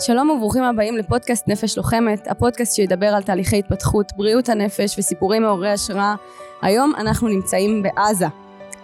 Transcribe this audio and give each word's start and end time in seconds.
שלום 0.00 0.30
וברוכים 0.30 0.62
הבאים 0.62 0.96
לפודקאסט 0.96 1.48
נפש 1.48 1.76
לוחמת, 1.76 2.28
הפודקאסט 2.28 2.74
שידבר 2.74 3.06
על 3.06 3.22
תהליכי 3.22 3.58
התפתחות, 3.58 4.12
בריאות 4.16 4.48
הנפש 4.48 4.98
וסיפורים 4.98 5.42
מעוררי 5.42 5.70
השראה. 5.70 6.14
היום 6.62 6.92
אנחנו 6.98 7.28
נמצאים 7.28 7.82
בעזה. 7.82 8.26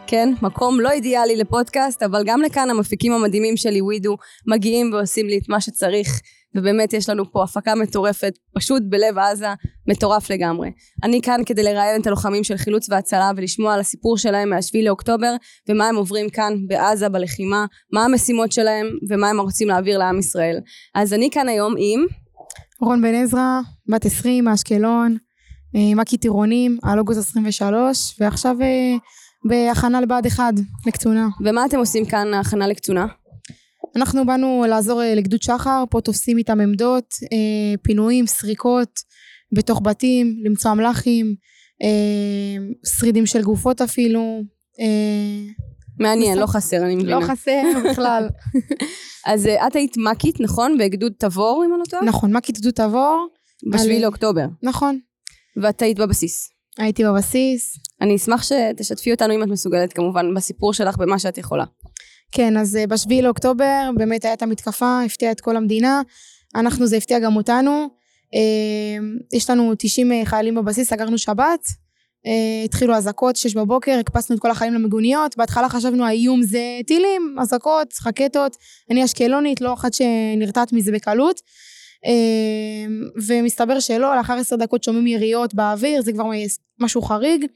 כן, 0.07 0.33
מקום 0.43 0.81
לא 0.81 0.91
אידיאלי 0.91 1.37
לפודקאסט, 1.37 2.03
אבל 2.03 2.23
גם 2.27 2.43
לכאן 2.43 2.71
המפיקים 2.71 3.13
המדהימים 3.13 3.57
שלי, 3.57 3.81
ווידו, 3.81 4.17
מגיעים 4.47 4.93
ועושים 4.93 5.27
לי 5.27 5.39
את 5.39 5.49
מה 5.49 5.61
שצריך, 5.61 6.21
ובאמת 6.55 6.93
יש 6.93 7.09
לנו 7.09 7.33
פה 7.33 7.43
הפקה 7.43 7.75
מטורפת, 7.75 8.33
פשוט 8.55 8.83
בלב 8.89 9.19
עזה, 9.19 9.49
מטורף 9.89 10.31
לגמרי. 10.31 10.71
אני 11.03 11.23
כאן 11.23 11.41
כדי 11.47 11.63
לראיין 11.63 12.01
את 12.01 12.07
הלוחמים 12.07 12.45
של 12.45 12.57
חילוץ 12.57 12.91
והצלה 12.91 13.31
ולשמוע 13.37 13.75
על 13.75 13.81
הסיפור 13.81 14.19
שלהם 14.19 14.51
מהשביעי 14.51 14.85
לאוקטובר, 14.85 15.35
ומה 15.69 15.89
הם 15.89 15.97
עוברים 15.97 16.31
כאן 16.31 16.55
בעזה 16.67 17.09
בלחימה, 17.09 17.67
מה 17.93 18.05
המשימות 18.05 18.53
שלהם, 18.53 18.87
ומה 19.11 19.31
הם 19.31 19.41
רוצים 19.41 19.69
להעביר 19.69 19.99
לעם 19.99 20.19
ישראל. 20.19 20.61
אז 20.95 21.13
אני 21.13 21.31
כאן 21.33 21.49
היום 21.49 21.75
עם... 21.79 22.07
רון 22.81 23.03
בן 23.03 23.15
עזרא, 23.15 23.61
בת 23.89 24.07
20 24.07 24.45
מאשקלון, 24.45 25.17
אה, 25.77 25.95
מקי 25.95 26.17
טירונים, 26.17 26.79
על 26.83 26.99
אוגוסט 26.99 27.21
23, 27.21 28.17
ועכשיו 28.21 28.57
אה, 28.61 28.97
בהכנה 29.45 30.01
לבה"ד 30.01 30.27
1, 30.27 30.45
לקצונה. 30.87 31.29
ומה 31.45 31.65
אתם 31.65 31.79
עושים 31.79 32.07
כאן, 32.07 32.35
הכנה 32.35 32.67
לקצונה? 32.67 33.07
אנחנו 33.97 34.27
באנו 34.27 34.65
לעזור 34.69 35.03
אה, 35.03 35.15
לגדוד 35.15 35.43
שחר, 35.43 35.85
פה 35.91 36.01
תופסים 36.01 36.39
איתם 36.39 36.61
עמדות, 36.61 37.05
אה, 37.23 37.75
פינויים, 37.83 38.27
סריקות, 38.27 39.01
בתוך 39.53 39.81
בתים, 39.85 40.37
למצוא 40.45 40.73
אמל"חים, 40.73 41.35
אה, 41.83 42.57
שרידים 42.99 43.27
של 43.27 43.43
גופות 43.43 43.81
אפילו. 43.81 44.41
אה, 44.81 45.53
מעניין, 45.99 46.39
לא 46.39 46.47
חסר, 46.47 46.77
אני 46.77 46.95
מבינה. 46.97 47.19
לא 47.21 47.27
חסר 47.27 47.63
בכלל. 47.91 48.29
אז 49.27 49.47
אה, 49.47 49.67
את 49.67 49.77
היית 49.77 49.97
מקית, 49.97 50.41
נכון? 50.41 50.79
בגדוד 50.79 51.13
תבור, 51.19 51.63
אם 51.67 51.73
אני 51.73 51.81
לא 51.81 51.85
טועה? 51.91 52.05
נכון, 52.05 52.37
מקית 52.37 52.59
גדוד 52.59 52.73
תבור. 52.75 53.27
בשביעי 53.73 53.97
על- 53.97 54.03
לאוקטובר. 54.03 54.45
נכון. 54.63 54.99
ואת 55.63 55.83
היית 55.83 55.99
בבסיס. 55.99 56.49
הייתי 56.79 57.05
בבסיס. 57.05 57.73
אני 58.01 58.17
אשמח 58.17 58.43
שתשתפי 58.43 59.13
אותנו, 59.13 59.35
אם 59.35 59.43
את 59.43 59.49
מסוגלת, 59.49 59.93
כמובן, 59.93 60.35
בסיפור 60.37 60.73
שלך, 60.73 60.97
במה 60.97 61.19
שאת 61.19 61.39
יכולה. 61.39 61.65
כן, 62.33 62.57
אז 62.57 62.77
אה, 62.77 62.87
בשביעי 62.87 63.23
לאוקטובר 63.23 63.91
באמת 63.97 64.25
הייתה 64.25 64.45
המתקפה, 64.45 65.01
הפתיעה 65.07 65.33
את 65.33 65.41
כל 65.41 65.57
המדינה. 65.57 66.03
אנחנו, 66.55 66.87
זה 66.87 66.97
הפתיע 66.97 67.19
גם 67.19 67.37
אותנו. 67.37 67.89
אה, 68.35 69.07
יש 69.33 69.51
לנו 69.51 69.73
90 69.79 70.25
חיילים 70.25 70.55
בבסיס, 70.55 70.91
סגרנו 70.91 71.19
שבת. 71.19 71.61
אה, 72.27 72.65
התחילו 72.65 72.95
אזעקות, 72.95 73.37
שש 73.37 73.55
בבוקר, 73.55 73.99
הקפצנו 74.01 74.37
את 74.37 74.41
כל 74.41 74.51
החיילים 74.51 74.81
למיגוניות. 74.81 75.37
בהתחלה 75.37 75.69
חשבנו 75.69 76.05
האיום 76.05 76.43
זה 76.43 76.63
טילים, 76.87 77.37
אזעקות, 77.41 77.95
רקטות. 78.07 78.57
אני 78.91 79.05
אשקלונית, 79.05 79.61
לא 79.61 79.75
אחת 79.75 79.95
שנרתעת 79.95 80.73
מזה 80.73 80.93
בקלות. 80.93 81.41
אה, 82.07 82.87
ומסתבר 83.27 83.81
שלא, 83.81 84.17
לאחר 84.17 84.35
עשר 84.35 84.57
דקות 84.57 84.85
שומעים 84.85 85.07
יריות 85.07 85.55
באוויר, 85.55 86.03
זה 86.03 86.13
כבר 86.13 86.25
משהו 86.81 87.03
חריג. 87.03 87.47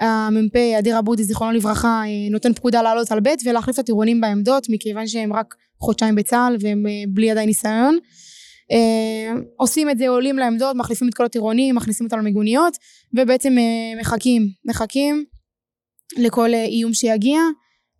המ"פ 0.00 0.56
אדיר 0.78 0.96
עבודי 0.96 1.24
זיכרונו 1.24 1.52
לברכה 1.52 2.02
אה, 2.06 2.30
נותן 2.30 2.52
פקודה 2.52 2.82
לעלות 2.82 3.12
על 3.12 3.20
ב' 3.20 3.28
ולהחליף 3.44 3.74
את 3.74 3.78
הטירונים 3.78 4.20
בעמדות 4.20 4.66
מכיוון 4.70 5.06
שהם 5.06 5.32
רק 5.32 5.54
חודשיים 5.80 6.14
בצה"ל 6.14 6.56
והם 6.60 6.86
אה, 6.86 6.92
בלי 7.08 7.30
עדיין 7.30 7.46
ניסיון. 7.46 7.98
אה, 8.72 9.32
עושים 9.56 9.90
את 9.90 9.98
זה 9.98 10.08
עולים 10.08 10.38
לעמדות 10.38 10.76
מחליפים 10.76 11.08
את 11.08 11.14
כל 11.14 11.24
הטירונים 11.24 11.74
מכניסים 11.74 12.06
אותם 12.06 12.18
למיגוניות 12.18 12.76
ובעצם 13.14 13.56
מחכים 14.00 14.48
מחכים 14.64 15.24
לכל 16.16 16.54
איום 16.54 16.94
שיגיע 16.94 17.40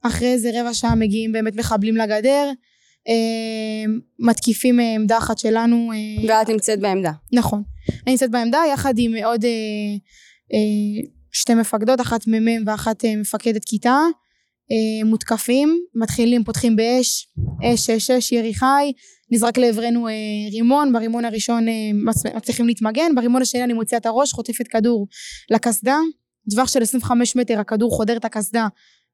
אחרי 0.03 0.33
איזה 0.33 0.51
רבע 0.55 0.75
שעה 0.75 0.95
מגיעים 0.95 1.33
באמת 1.33 1.57
מחבלים 1.57 1.97
לגדר 1.97 2.51
מתקיפים 4.19 4.81
עמדה 4.81 5.19
אחת 5.19 5.39
שלנו 5.39 5.91
ואת 6.29 6.49
נמצאת 6.49 6.81
בעמדה. 6.81 7.13
נכון. 7.33 7.63
אני 7.89 8.13
נמצאת 8.13 8.31
בעמדה 8.31 8.61
יחד 8.73 8.95
עם 8.99 9.15
עוד 9.25 9.45
שתי 11.41 11.55
מפקדות, 11.55 12.01
אחת 12.01 12.27
מ"מ 12.27 12.63
ואחת 12.67 13.05
אה, 13.05 13.17
מפקדת 13.17 13.65
כיתה. 13.65 13.99
אה, 14.71 15.09
מותקפים, 15.09 15.79
מתחילים, 15.95 16.45
פותחים 16.45 16.77
באש, 16.77 17.29
אש, 17.65 17.91
אש, 17.91 18.11
אש, 18.11 18.33
ירי 18.33 18.55
חי, 18.55 18.93
נזרק 19.31 19.59
לעברנו 19.59 20.09
אה, 20.09 20.13
רימון, 20.53 20.93
ברימון 20.93 21.25
הראשון 21.25 21.67
מצ- 21.95 22.27
מצליחים 22.37 22.67
להתמגן, 22.67 23.15
ברימון 23.15 23.43
השני 23.43 23.65
אני 23.65 23.73
מוציאה 23.73 23.99
את 23.99 24.07
הראש, 24.07 24.33
חוטפת 24.33 24.69
כדור 24.69 25.07
לקסדה, 25.51 25.97
טווח 26.51 26.69
של 26.69 26.83
25 26.83 27.37
מטר, 27.37 27.61
הכדור 27.61 27.91
חודר 27.97 28.17
את 28.17 28.25
הקסדה, 28.25 28.67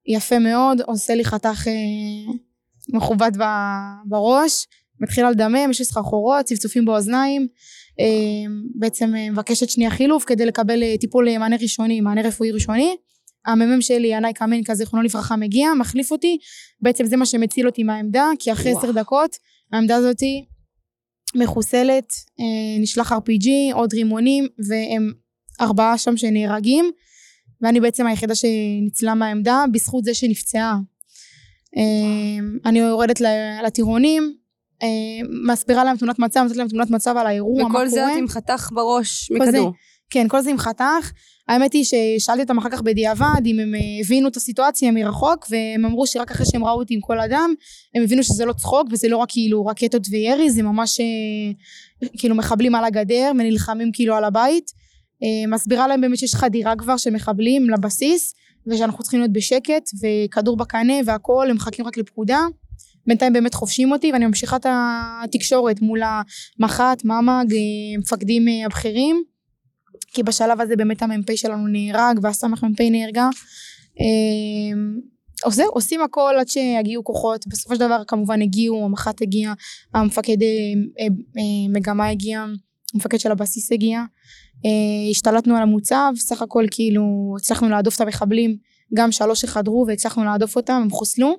יפה 0.07 0.39
מאוד, 0.39 0.81
עושה 0.81 1.15
לי 1.15 1.25
חתך 1.25 1.69
מכובד 2.89 3.33
בראש, 4.07 4.67
מתחילה 5.01 5.31
לדמם, 5.31 5.71
יש 5.71 5.79
לי 5.79 5.85
סחרחורות, 5.85 6.45
צפצופים 6.47 6.85
באוזניים, 6.85 7.47
בעצם 8.75 9.15
אה, 9.15 9.31
מבקשת 9.31 9.71
שנייה 9.71 9.91
חילוף 9.91 10.25
כדי 10.25 10.47
לקבל 10.47 10.83
אה, 10.83 10.95
טיפול 11.01 11.29
אה, 11.29 11.39
מענה 11.39 11.57
ראשוני, 11.63 12.01
מענה 12.01 12.23
רפואי 12.23 12.51
ראשוני. 12.51 12.97
המ"מ 13.47 13.81
שלי, 13.81 14.09
ינאי 14.09 14.33
קמנקה, 14.33 14.75
זיכרונו 14.75 15.05
לברכה, 15.05 15.37
מגיע, 15.37 15.69
מחליף 15.79 16.11
אותי, 16.13 16.39
בעצם 16.81 17.07
זה 17.07 17.17
מה 17.17 17.27
שמציל 17.27 17.67
אותי 17.67 17.83
מהעמדה, 17.83 18.27
כי 18.39 18.53
אחרי. 18.53 18.73
עשר 18.77 18.91
דקות 18.93 19.37
העמדה 19.73 19.97
הזאתי 19.97 20.45
מחוסלת, 21.35 22.13
נשלח 22.81 23.13
RPG, 23.13 23.49
עוד 23.73 23.95
רימונים, 23.95 24.47
והם 24.69 25.13
ארבעה 25.61 25.99
שם 25.99 26.17
שנהרגים, 26.17 26.91
ואני 27.61 27.81
בעצם 27.81 28.07
היחידה 28.07 28.35
שניצלה 28.35 29.15
מהעמדה, 29.15 29.65
בזכות 29.73 30.05
זה 30.05 30.15
שנפצעה. 30.15 30.79
אה, 31.77 32.45
אני 32.67 32.79
יורדת 32.79 33.21
לטירונים, 33.65 34.37
מסבירה 35.47 35.85
להם 35.85 35.97
תמונת 35.97 36.19
מצב, 36.19 36.41
נותנת 36.41 36.57
להם 36.57 36.69
תמונת 36.69 36.91
מצב 36.91 37.17
על 37.17 37.27
האירוע, 37.27 37.63
מה 37.63 37.69
קורה. 37.71 37.83
וכל 37.83 37.89
זה 37.89 38.07
את 38.07 38.19
עם 38.19 38.29
חתך 38.29 38.69
בראש. 38.73 39.31
מכדור. 39.31 39.73
כן, 40.11 40.29
כל 40.29 40.41
זה 40.41 40.51
עם 40.51 40.59
חתך. 40.59 41.13
האמת 41.49 41.73
היא 41.73 41.85
ששאלתי 41.85 42.43
אותם 42.43 42.59
אחר 42.59 42.71
כך 42.71 42.83
בדיעבד 42.83 43.41
אם 43.47 43.59
הם 43.59 43.75
אה, 43.75 43.81
הבינו 44.01 44.29
את 44.29 44.37
הסיטואציה 44.37 44.93
מרחוק 44.93 45.47
והם 45.51 45.85
אמרו 45.85 46.07
שרק 46.07 46.31
אחרי 46.31 46.47
שהם 46.47 46.65
ראו 46.65 46.79
אותי 46.79 46.95
עם 46.95 47.01
כל 47.01 47.21
אדם 47.21 47.55
הם 47.95 48.03
הבינו 48.03 48.23
שזה 48.23 48.45
לא 48.45 48.53
צחוק 48.53 48.89
וזה 48.91 49.09
לא 49.09 49.17
רק 49.17 49.29
כאילו 49.31 49.67
רקטות 49.67 50.07
וירי 50.11 50.51
זה 50.51 50.63
ממש 50.63 51.01
אה, 51.01 52.07
כאילו 52.19 52.35
מחבלים 52.35 52.75
על 52.75 52.85
הגדר 52.85 53.31
ונלחמים 53.39 53.91
כאילו 53.93 54.17
על 54.17 54.25
הבית. 54.25 54.71
אה, 55.23 55.47
מסבירה 55.49 55.87
להם 55.87 56.01
באמת 56.01 56.19
שיש 56.19 56.35
חדירה 56.35 56.77
כבר 56.77 56.97
של 56.97 57.11
מחבלים 57.11 57.71
לבסיס 57.71 58.35
ושאנחנו 58.67 59.03
צריכים 59.03 59.21
להיות 59.21 59.33
בשקט 59.33 59.91
וכדור 60.03 60.57
בקנה 60.57 60.95
והכל 61.07 61.47
הם 61.51 61.57
מחכים 61.57 61.87
רק 61.87 61.97
לפקודה. 61.97 62.41
בינתיים 63.07 63.33
באמת 63.33 63.55
חופשים 63.55 63.93
אותי 63.93 64.13
ואני 64.13 64.27
ממשיכה 64.27 64.57
את 64.57 64.67
התקשורת 65.25 65.81
מול 65.81 66.01
המח"ט, 66.03 67.05
ממ"ג, 67.05 67.55
אה, 67.55 67.99
מפקדים 67.99 68.49
אה, 68.49 68.67
הבכירים. 68.67 69.23
כי 70.15 70.23
בשלב 70.23 70.61
הזה 70.61 70.77
באמת 70.77 71.03
המ"פ 71.03 71.37
שלנו 71.37 71.67
נהרג 71.67 72.19
והסמ"פ 72.23 72.81
נהרגה. 72.91 73.29
אמ, 74.01 75.01
אז 75.47 75.55
זהו, 75.55 75.71
עושים 75.71 76.01
הכל 76.01 76.35
עד 76.41 76.49
שיגיעו 76.49 77.05
כוחות, 77.05 77.47
בסופו 77.47 77.75
של 77.75 77.81
דבר 77.81 78.03
כמובן 78.09 78.43
הגיעו, 78.43 78.85
המח"ט 78.85 79.23
הגיע, 79.23 79.53
המפקד 79.95 80.43
אה, 80.43 80.49
אה, 81.01 81.07
אה, 81.39 81.69
מגמה 81.73 82.09
הגיע, 82.09 82.45
המפקד 82.95 83.21
של 83.21 83.33
הבסיס 83.33 83.73
הגיע, 83.73 83.99
אה, 84.67 85.11
השתלטנו 85.11 85.57
על 85.57 85.63
המוצב, 85.63 86.13
סך 86.17 86.43
הכל 86.43 86.65
כאילו 86.71 87.35
הצלחנו 87.39 87.69
להדוף 87.69 87.97
את 87.97 88.01
המחבלים, 88.01 88.57
גם 88.95 89.13
שלוש 89.13 89.41
שחדרו 89.41 89.85
והצלחנו 89.89 90.25
להדוף 90.25 90.57
אותם, 90.57 90.81
הם 90.83 90.91
חוסלו, 90.91 91.29
אה, 91.29 91.35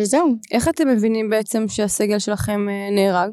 וזהו. 0.00 0.36
איך 0.52 0.68
אתם 0.68 0.88
מבינים 0.88 1.30
בעצם 1.30 1.64
שהסגל 1.68 2.18
שלכם 2.18 2.68
אה, 2.68 2.90
נהרג? 2.90 3.30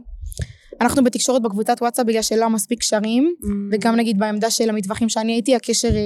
אנחנו 0.82 1.04
בתקשורת 1.04 1.42
בקבוצת 1.42 1.78
וואטסאפ 1.82 2.06
בגלל 2.06 2.22
שלא 2.22 2.50
מספיק 2.50 2.80
קשרים, 2.80 3.36
וגם 3.72 3.96
נגיד 3.96 4.20
בעמדה 4.20 4.50
של 4.50 4.70
המטווחים 4.70 5.10
שאני 5.10 5.34
הייתי 5.34 5.56
הקשר 5.56 5.88
אה, 5.88 6.02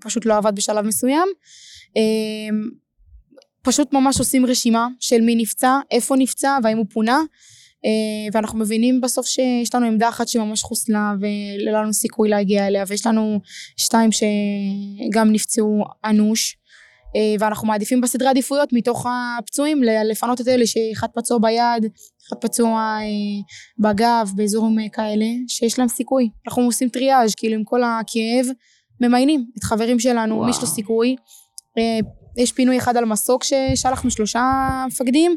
פשוט 0.00 0.26
לא 0.26 0.36
עבד 0.36 0.54
בשלב 0.54 0.86
מסוים. 0.86 1.28
אה, 1.96 2.02
פשוט 3.62 3.92
ממש 3.92 4.18
עושים 4.18 4.46
רשימה 4.46 4.88
של 5.00 5.20
מי 5.20 5.36
נפצע, 5.36 5.78
איפה 5.90 6.16
נפצע 6.16 6.58
והאם 6.62 6.78
הוא 6.78 6.86
פונה. 6.92 7.20
אה, 7.84 8.28
ואנחנו 8.32 8.58
מבינים 8.58 9.00
בסוף 9.00 9.26
שיש 9.26 9.74
לנו 9.74 9.86
עמדה 9.86 10.08
אחת 10.08 10.28
שממש 10.28 10.62
חוסלה 10.62 11.14
ולא 11.20 11.72
לנו 11.72 11.92
סיכוי 11.92 12.28
להגיע 12.28 12.66
אליה 12.66 12.84
ויש 12.88 13.06
לנו 13.06 13.40
שתיים 13.76 14.10
שגם 14.12 15.32
נפצעו 15.32 15.84
אנוש 16.04 16.56
אה, 16.56 16.59
ואנחנו 17.40 17.68
מעדיפים 17.68 18.00
בסדרי 18.00 18.28
עדיפויות 18.28 18.72
מתוך 18.72 19.06
הפצועים 19.38 19.82
לפנות 19.82 20.40
את 20.40 20.48
אלה 20.48 20.66
שאחד 20.66 21.08
פצוע 21.14 21.38
ביד, 21.38 21.86
אחד 22.28 22.36
פצוע 22.40 22.98
אה, 23.00 23.06
בגב, 23.78 24.30
באזורים 24.34 24.78
אה, 24.78 24.88
כאלה, 24.92 25.26
שיש 25.48 25.78
להם 25.78 25.88
סיכוי. 25.88 26.30
אנחנו 26.46 26.62
עושים 26.62 26.88
טריאז', 26.88 27.34
כאילו 27.34 27.54
עם 27.54 27.64
כל 27.64 27.82
הכאב, 27.82 28.46
ממיינים 29.00 29.46
את 29.58 29.64
חברים 29.64 30.00
שלנו, 30.00 30.34
וואו. 30.34 30.44
מי 30.44 30.50
יש 30.50 30.60
לו 30.60 30.66
סיכוי. 30.66 31.16
אה, 31.78 31.98
יש 32.36 32.52
פינוי 32.52 32.78
אחד 32.78 32.96
על 32.96 33.04
מסוק 33.04 33.44
ששלחנו 33.44 34.10
שלושה 34.10 34.42
מפקדים, 34.86 35.36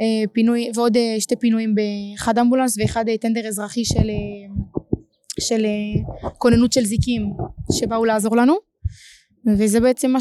אה, 0.00 0.28
פינוי, 0.32 0.70
ועוד 0.74 0.96
אה, 0.96 1.16
שתי 1.18 1.36
פינויים 1.36 1.74
באחד 1.74 2.38
אמבולנס 2.38 2.78
ואחד 2.78 3.08
אה, 3.08 3.18
טנדר 3.18 3.48
אזרחי 3.48 3.84
של, 3.84 4.10
אה, 4.10 4.64
של 5.40 5.64
אה, 5.64 6.30
כוננות 6.38 6.72
של 6.72 6.84
זיקים 6.84 7.32
שבאו 7.72 8.04
לעזור 8.04 8.36
לנו. 8.36 8.54
וזה 9.58 9.80
בעצם 9.80 10.10
מה 10.10 10.20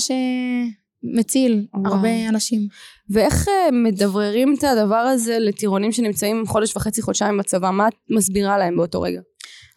מציל 1.14 1.66
וואו. 1.74 1.94
הרבה 1.94 2.30
אנשים. 2.30 2.68
ואיך 3.10 3.48
אה, 3.48 3.72
מדבררים 3.72 4.56
את 4.60 4.64
הדבר 4.64 4.96
הזה 4.96 5.38
לטירונים 5.40 5.92
שנמצאים 5.92 6.44
חודש 6.48 6.76
וחצי, 6.76 7.02
חודשיים 7.02 7.38
בצבא? 7.38 7.72
מה 7.72 7.88
את 7.88 7.94
מסבירה 8.10 8.58
להם 8.58 8.78
באותו 8.78 9.02
רגע? 9.02 9.20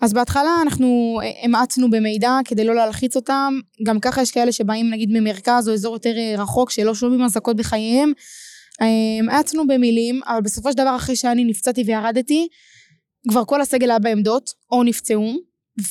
אז 0.00 0.12
בהתחלה 0.12 0.50
אנחנו 0.62 1.20
אה, 1.22 1.44
המעטנו 1.44 1.90
במידע 1.90 2.38
כדי 2.44 2.64
לא 2.64 2.74
להלחיץ 2.74 3.16
אותם. 3.16 3.54
גם 3.82 4.00
ככה 4.00 4.22
יש 4.22 4.30
כאלה 4.30 4.52
שבאים 4.52 4.90
נגיד 4.90 5.08
ממרכז 5.12 5.68
או 5.68 5.74
אזור 5.74 5.94
יותר 5.94 6.14
אה, 6.18 6.34
רחוק 6.42 6.70
שלא 6.70 6.94
שומעים 6.94 7.22
אזעקות 7.22 7.56
בחייהם. 7.56 8.12
האצנו 9.30 9.66
במילים, 9.66 10.20
אבל 10.26 10.40
בסופו 10.40 10.70
של 10.70 10.76
דבר 10.76 10.96
אחרי 10.96 11.16
שאני 11.16 11.44
נפצעתי 11.44 11.82
וירדתי, 11.86 12.48
כבר 13.28 13.44
כל 13.44 13.60
הסגל 13.60 13.90
היה 13.90 13.98
בעמדות, 13.98 14.50
או 14.72 14.82
נפצעו, 14.82 15.32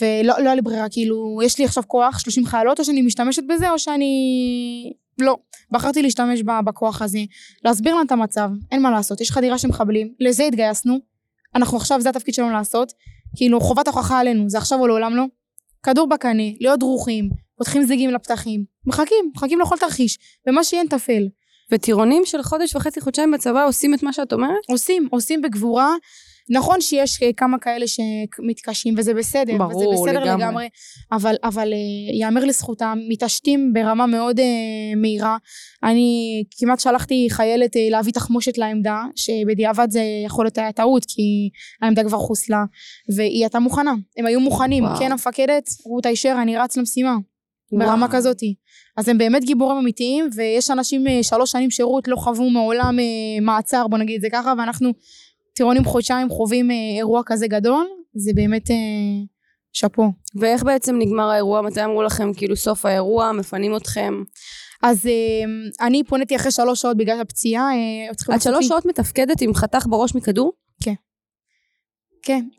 ולא 0.02 0.34
לא 0.40 0.46
היה 0.46 0.56
לי 0.56 0.62
ברירה, 0.62 0.90
כאילו, 0.90 1.40
יש 1.44 1.60
לי 1.60 1.66
עכשיו 1.66 1.84
כוח, 1.88 2.20
30 2.20 2.46
חיילות, 2.46 2.80
או 2.80 2.86
שאני 2.86 3.02
משתמשת 3.02 3.44
בזה, 3.50 3.70
או 3.70 3.80
שאני... 3.80 4.14
לא. 5.20 5.38
בחרתי 5.72 6.02
להשתמש 6.02 6.42
ב- 6.42 6.60
בכוח 6.66 7.02
הזה, 7.02 7.20
להסביר 7.66 7.96
להם 7.96 8.06
את 8.06 8.12
המצב, 8.12 8.50
אין 8.72 8.82
מה 8.82 8.92
לעשות, 8.92 9.22
יש 9.22 9.32
חדירה 9.32 9.58
של 9.58 9.68
מחבלים, 9.68 10.14
לזה 10.20 10.44
התגייסנו, 10.44 11.00
אנחנו 11.56 11.78
עכשיו, 11.78 12.02
זה 12.02 12.10
התפקיד 12.10 12.34
שלנו 12.34 12.52
לעשות, 12.52 12.94
כאילו, 13.36 13.62
חובת 13.62 13.88
ההוכחה 13.88 14.20
עלינו, 14.20 14.50
זה 14.50 14.58
עכשיו 14.58 14.80
או 14.80 14.88
לעולם 14.88 15.16
לא. 15.16 15.24
כדור 15.84 16.08
בקנה, 16.08 16.44
להיות 16.60 16.80
דרוכים, 16.80 17.30
פותחים 17.58 17.84
זיגים 17.84 18.10
לפתחים, 18.10 18.64
מחכים, 18.86 19.32
מחכים 19.36 19.60
לכל 19.60 19.78
תרחיש, 19.78 20.18
ומה 20.48 20.64
שיהיה 20.64 20.84
נטפל. 20.84 21.28
וטירונים 21.72 22.26
של 22.26 22.44
חודש 22.44 22.76
וחצי, 22.76 23.02
חודשיים 23.02 23.32
בצבא 23.32 23.66
עושים 23.66 23.94
את 23.94 24.04
מה 24.04 24.14
שאת 24.14 24.34
אומרת? 24.34 24.70
עושים, 24.70 25.08
עושים 25.12 25.42
בגבורה. 25.42 25.94
נכון 26.50 26.82
שיש 26.82 27.24
אה, 27.24 27.34
כמה 27.38 27.60
כאלה 27.60 27.86
שמתקשים 27.88 28.94
וזה 28.98 29.14
בסדר, 29.14 29.58
ברור, 29.58 29.90
וזה 29.90 30.02
בסדר 30.02 30.24
לגמרי. 30.24 30.44
לגמרי, 30.44 30.70
אבל, 31.12 31.36
אבל 31.44 31.74
אה, 31.74 32.20
יאמר 32.20 32.46
לזכותם, 32.46 32.98
מתעשתים 33.10 33.74
ברמה 33.74 34.06
מאוד 34.06 34.40
אה, 34.40 34.46
מהירה. 34.98 35.38
אני 35.84 36.44
כמעט 36.60 36.80
שלחתי 36.80 37.28
חיילת 37.30 37.78
אה, 37.78 37.88
להביא 37.90 38.14
תחמושת 38.14 38.58
לעמדה, 38.58 39.04
שבדיעבד 39.16 39.88
זה 39.90 40.02
יכול 40.26 40.46
להיות 40.46 40.58
היה 40.58 40.72
טעות, 40.72 41.06
כי 41.06 41.50
העמדה 41.82 42.04
כבר 42.04 42.18
חוסלה, 42.18 42.64
והיא 43.16 43.44
הייתה 43.44 43.60
מוכנה, 43.60 43.94
הם 44.18 44.26
היו 44.26 44.40
מוכנים, 44.40 44.84
וואו. 44.84 45.00
כן 45.00 45.12
המפקדת, 45.12 45.70
רות 45.86 46.06
הישר, 46.06 46.36
אני 46.42 46.58
רץ 46.58 46.78
למשימה. 46.78 47.16
ברמה 47.72 48.06
וואו. 48.06 48.18
כזאתי. 48.18 48.56
אז 48.98 49.10
הם 49.10 49.18
באמת 49.18 49.44
גיבורים 49.44 49.78
אמיתיים, 49.78 50.30
ויש 50.36 50.72
אנשים 50.72 51.06
שלוש 51.22 51.52
שנים 51.52 51.72
שירות, 51.72 52.08
לא 52.08 52.16
חוו 52.16 52.50
מעולם 52.50 52.98
מעצר, 53.42 53.88
בוא 53.88 53.98
נגיד 53.98 54.16
את 54.16 54.22
זה 54.22 54.28
ככה, 54.32 54.54
ואנחנו 54.58 54.92
טירונים 55.58 55.86
חודשיים 55.86 56.30
חווים 56.30 56.72
אה, 56.72 56.76
אירוע 56.98 57.22
כזה 57.26 57.48
גדול, 57.48 57.86
זה 58.16 58.32
באמת 58.36 58.72
אה, 58.72 58.76
שאפו. 59.74 60.12
ואיך 60.36 60.64
בעצם 60.64 60.96
נגמר 61.00 61.30
האירוע? 61.30 61.62
מתי 61.62 61.84
אמרו 61.84 62.04
לכם, 62.04 62.34
כאילו, 62.34 62.56
סוף 62.56 62.86
האירוע, 62.86 63.32
מפנים 63.32 63.76
אתכם? 63.76 64.14
אז 64.84 65.06
אה, 65.06 65.86
אני 65.88 66.04
פוניתי 66.04 66.36
אחרי 66.36 66.52
שלוש 66.52 66.82
שעות 66.82 66.98
בגלל 66.98 67.22
הפציעה. 67.22 67.70
את 68.36 68.42
שלוש 68.42 68.68
שעות 68.68 68.86
מתפקדת 68.86 69.42
עם 69.42 69.54
חתך 69.54 69.86
בראש 69.90 70.16
מכדור? 70.16 70.54
כן. 70.84 70.94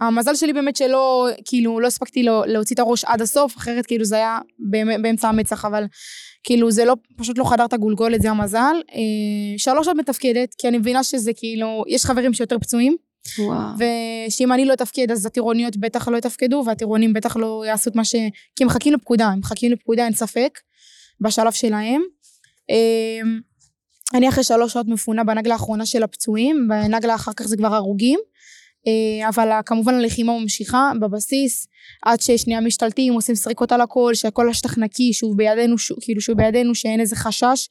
המזל 0.00 0.34
שלי 0.34 0.52
באמת 0.52 0.76
שלא, 0.76 1.28
כאילו, 1.44 1.80
לא 1.80 1.86
הספקתי 1.86 2.22
לו- 2.22 2.42
להוציא 2.46 2.74
את 2.74 2.80
הראש 2.80 3.04
עד 3.04 3.20
הסוף, 3.22 3.56
אחרת 3.56 3.86
כאילו 3.86 4.04
זה 4.04 4.16
היה 4.16 4.38
באמ- 4.58 5.02
באמצע 5.02 5.28
המצח, 5.28 5.64
אבל 5.64 5.84
כאילו 6.44 6.70
זה 6.70 6.84
לא, 6.84 6.94
פשוט 7.16 7.38
לא 7.38 7.44
חדר 7.44 7.64
את 7.64 7.72
הגולגולת, 7.72 8.22
זה 8.22 8.30
המזל. 8.30 8.76
אה, 8.94 9.58
שלוש 9.58 9.86
שעות 9.86 9.96
מתפקדת, 9.96 10.54
כי 10.58 10.68
אני 10.68 10.78
מבינה 10.78 11.04
שזה 11.04 11.32
כאילו, 11.36 11.84
יש 11.88 12.04
חברים 12.04 12.34
שיותר 12.34 12.58
פצועים. 12.58 12.96
וואו. 13.38 13.58
ושאם 14.28 14.52
אני 14.52 14.64
לא 14.64 14.72
אתפקד 14.72 15.10
אז 15.10 15.26
הטירוניות 15.26 15.76
בטח 15.76 16.08
לא 16.08 16.16
יתפקדו 16.16 16.62
והטירונים 16.66 17.12
בטח 17.12 17.36
לא 17.36 17.64
יעשו 17.66 17.90
את 17.90 17.96
מה 17.96 18.04
ש... 18.04 18.12
כי 18.56 18.64
הם 18.64 18.66
מחכים 18.66 18.92
לפקודה, 18.92 19.26
הם 19.26 19.38
מחכים 19.38 19.72
לפקודה 19.72 20.04
אין 20.04 20.12
ספק 20.12 20.58
בשלב 21.20 21.52
שלהם. 21.52 22.02
אמ, 22.70 23.40
אני 24.14 24.28
אחרי 24.28 24.44
שלוש 24.44 24.72
שעות 24.72 24.86
מפונה 24.88 25.24
בנגלה 25.24 25.54
האחרונה 25.54 25.86
של 25.86 26.02
הפצועים, 26.02 26.68
בנגלה 26.68 27.14
אחר 27.14 27.32
כך 27.36 27.46
זה 27.46 27.56
כבר 27.56 27.74
הרוגים. 27.74 28.18
אה, 28.86 29.28
אבל 29.28 29.50
כמובן 29.66 29.94
הלחימה 29.94 30.38
ממשיכה 30.38 30.92
בבסיס 31.00 31.68
עד 32.02 32.20
ששנייה 32.20 32.60
משתלטים 32.60 33.12
עושים 33.12 33.34
סריקות 33.34 33.72
על 33.72 33.80
הכל 33.80 34.14
שהכל 34.14 34.48
השטח 34.48 34.78
נקי 34.78 35.12
שהוא 35.12 35.36
בידינו 35.36 35.78
שהוא, 35.78 35.98
כאילו 36.00 36.20
שהוא 36.20 36.36
בידינו 36.36 36.74
שאין 36.74 37.00
איזה 37.00 37.16
חשש 37.16 37.68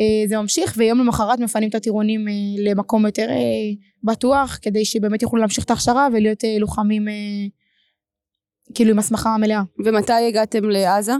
אה, 0.00 0.28
זה 0.28 0.36
ממשיך 0.36 0.74
ויום 0.76 0.98
למחרת 0.98 1.38
מפנים 1.38 1.68
את 1.68 1.74
הטירונים 1.74 2.28
אה, 2.28 2.32
למקום 2.64 3.06
יותר 3.06 3.28
בטוח 4.04 4.58
כדי 4.62 4.84
שבאמת 4.84 5.22
יוכלו 5.22 5.40
להמשיך 5.40 5.64
את 5.64 5.70
ההכשרה 5.70 6.08
ולהיות 6.12 6.44
לוחמים 6.60 7.04
כאילו 8.74 8.90
עם 8.90 8.98
הסמכה 8.98 9.36
מלאה. 9.36 9.62
ומתי 9.84 10.12
הגעתם 10.28 10.64
לעזה? 10.64 11.12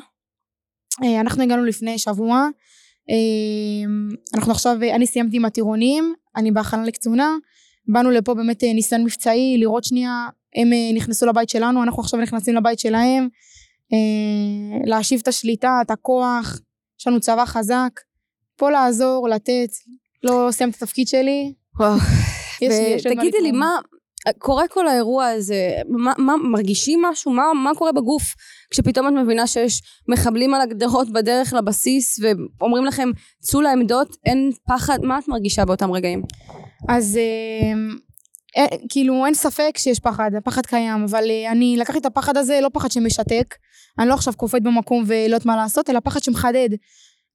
אנחנו 1.20 1.42
הגענו 1.42 1.64
לפני 1.64 1.98
שבוע 1.98 2.48
אנחנו 4.34 4.52
עכשיו 4.52 4.76
אני 4.94 5.06
סיימתי 5.06 5.36
עם 5.36 5.44
הטירונים 5.44 6.14
אני 6.36 6.50
בהכנה 6.50 6.84
לקצונה 6.84 7.36
באנו 7.88 8.10
לפה 8.10 8.34
באמת 8.34 8.64
אה, 8.64 8.72
ניסיון 8.72 9.04
מבצעי 9.04 9.56
לראות 9.58 9.84
שנייה 9.84 10.26
הם 10.56 10.72
אה, 10.72 10.92
נכנסו 10.94 11.26
לבית 11.26 11.48
שלנו 11.48 11.82
אנחנו 11.82 12.02
עכשיו 12.02 12.20
נכנסים 12.20 12.54
לבית 12.54 12.78
שלהם 12.78 13.28
אה, 13.92 14.78
להשיב 14.86 15.20
את 15.22 15.28
השליטה 15.28 15.78
את 15.86 15.90
הכוח 15.90 16.58
יש 17.00 17.06
לנו 17.06 17.20
צבא 17.20 17.44
חזק 17.46 17.90
פה 18.56 18.70
לעזור 18.70 19.28
לתת 19.28 19.68
לא 20.22 20.48
סיימתי 20.50 20.76
את 20.76 20.82
התפקיד 20.82 21.08
שלי 21.08 21.52
וואו. 21.80 21.96
יש 22.62 22.68
לי- 22.68 22.94
יש. 22.94 23.06
מה 23.52 23.70
קורה 24.38 24.68
כל 24.68 24.88
האירוע 24.88 25.26
הזה? 25.26 25.70
מה, 25.88 26.12
מה, 26.18 26.36
מרגישים 26.36 27.02
משהו? 27.02 27.32
מה, 27.32 27.44
מה 27.64 27.70
קורה 27.78 27.92
בגוף 27.92 28.22
כשפתאום 28.70 29.08
את 29.08 29.12
מבינה 29.12 29.46
שיש 29.46 29.82
מחבלים 30.08 30.54
על 30.54 30.60
הגדרות 30.60 31.12
בדרך 31.12 31.52
לבסיס 31.52 32.20
ואומרים 32.60 32.84
לכם, 32.84 33.08
צאו 33.40 33.60
לעמדות, 33.60 34.16
אין 34.26 34.50
פחד? 34.68 34.98
מה 35.02 35.18
את 35.18 35.28
מרגישה 35.28 35.64
באותם 35.64 35.90
רגעים? 35.92 36.22
אז 36.88 37.16
אה, 37.16 38.62
אה, 38.62 38.76
כאילו 38.88 39.26
אין 39.26 39.34
ספק 39.34 39.78
שיש 39.78 40.00
פחד, 40.00 40.30
הפחד 40.38 40.66
קיים, 40.66 41.04
אבל 41.04 41.30
אה, 41.30 41.52
אני 41.52 41.76
לקחתי 41.78 41.98
את 41.98 42.06
הפחד 42.06 42.36
הזה, 42.36 42.60
לא 42.60 42.68
פחד 42.72 42.90
שמשתק, 42.90 43.54
אני 43.98 44.08
לא 44.08 44.14
עכשיו 44.14 44.34
קופאת 44.36 44.62
במקום 44.62 45.04
ולא 45.06 45.24
יודעת 45.24 45.46
מה 45.46 45.56
לעשות, 45.56 45.90
אלא 45.90 46.00
פחד 46.00 46.22
שמחדד. 46.22 46.68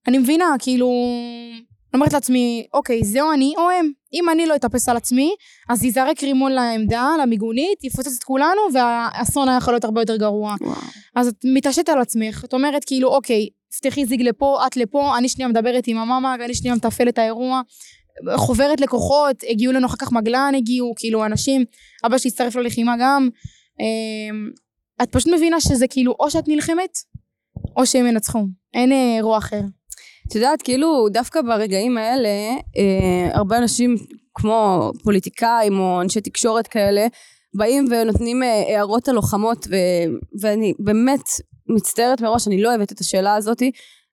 אני 0.08 0.18
מבינה, 0.18 0.46
כאילו, 0.60 0.92
אני 1.94 2.00
אומרת 2.00 2.14
לעצמי, 2.14 2.68
אוקיי, 2.74 3.04
זה 3.04 3.22
או 3.22 3.34
אני 3.34 3.54
או 3.58 3.70
הם. 3.70 3.92
אם 4.14 4.30
אני 4.30 4.46
לא 4.46 4.56
אטפס 4.56 4.90
על 4.90 4.98
עצמי, 4.98 5.36
אז 5.70 5.84
ייזרק 5.84 6.24
רימון 6.24 6.52
לעמדה, 6.52 7.10
למיגונית, 7.22 7.84
יפוצץ 7.84 8.18
את 8.18 8.24
כולנו, 8.24 8.62
והאסון 8.74 9.50
היה 9.50 9.58
יכול 9.58 9.74
להיות 9.74 9.84
הרבה 9.84 10.02
יותר 10.02 10.18
גרוע. 10.18 10.56
וואו. 10.62 10.76
אז 11.16 11.28
את 11.28 11.36
מתעשת 11.44 11.90
על 11.90 12.02
עצמך, 12.02 12.46
את 12.46 12.54
אומרת 12.54 12.86
כאילו 12.86 13.10
אוקיי, 13.10 13.50
פתחי 13.78 14.06
זיג 14.06 14.22
לפה, 14.22 14.60
את 14.68 14.78
לפה, 14.78 15.18
אני 15.18 15.30
שנייה 15.30 15.48
מדברת 15.48 15.84
עם 15.88 15.98
המאמה 15.98 16.36
ואני 16.40 16.54
שנייה 16.54 16.76
מתפעלת 16.76 17.14
את 17.14 17.18
האירוע, 17.18 17.62
חוברת 18.36 18.81
לקוחות, 18.81 19.36
הגיעו 19.50 19.74
לנו 19.74 19.88
אחר 19.88 19.95
כך 20.00 20.12
מגלן, 20.12 20.54
הגיעו 20.57 20.94
כאילו 20.97 21.26
אנשים, 21.26 21.66
אבא 22.06 22.18
שלי 22.18 22.30
הצטרף 22.30 22.56
ללחימה 22.56 22.95
גם, 23.00 23.30
אמ, 23.80 24.50
את 25.04 25.12
פשוט 25.12 25.33
מבינה 25.33 25.62
שזה 25.62 25.88
כאילו 25.88 26.16
או 26.19 26.31
שאת 26.31 26.47
נלחמת, 26.47 26.97
או 27.78 27.86
שהם 27.86 28.07
ינצחו, 28.07 28.45
אין 28.74 28.92
אה, 28.92 29.16
אירוע 29.16 29.38
אחר. 29.38 29.62
את 30.28 30.36
יודעת, 30.36 30.62
כאילו, 30.62 31.07
דווקא 31.12 31.42
ברגעים 31.42 31.97
האלה, 31.97 32.30
אה, 32.78 33.30
הרבה 33.38 33.57
אנשים, 33.57 33.95
כמו 34.33 34.92
פוליטיקאים 35.04 35.80
או 35.80 36.02
אנשי 36.02 36.21
תקשורת 36.21 36.68
כאלה, 36.68 37.07
באים 37.54 37.86
ונותנים 37.92 38.44
אה, 38.44 38.64
הערות 38.68 39.07
על 39.07 39.16
לוחמות, 39.16 39.68
ו, 39.69 39.76
ואני 40.42 40.74
באמת 40.80 41.24
מצטערת 41.76 42.21
מראש, 42.21 42.47
אני 42.47 42.62
לא 42.62 42.69
אוהבת 42.69 42.92
את 42.92 43.00
השאלה 43.00 43.36
הזאת, 43.36 43.64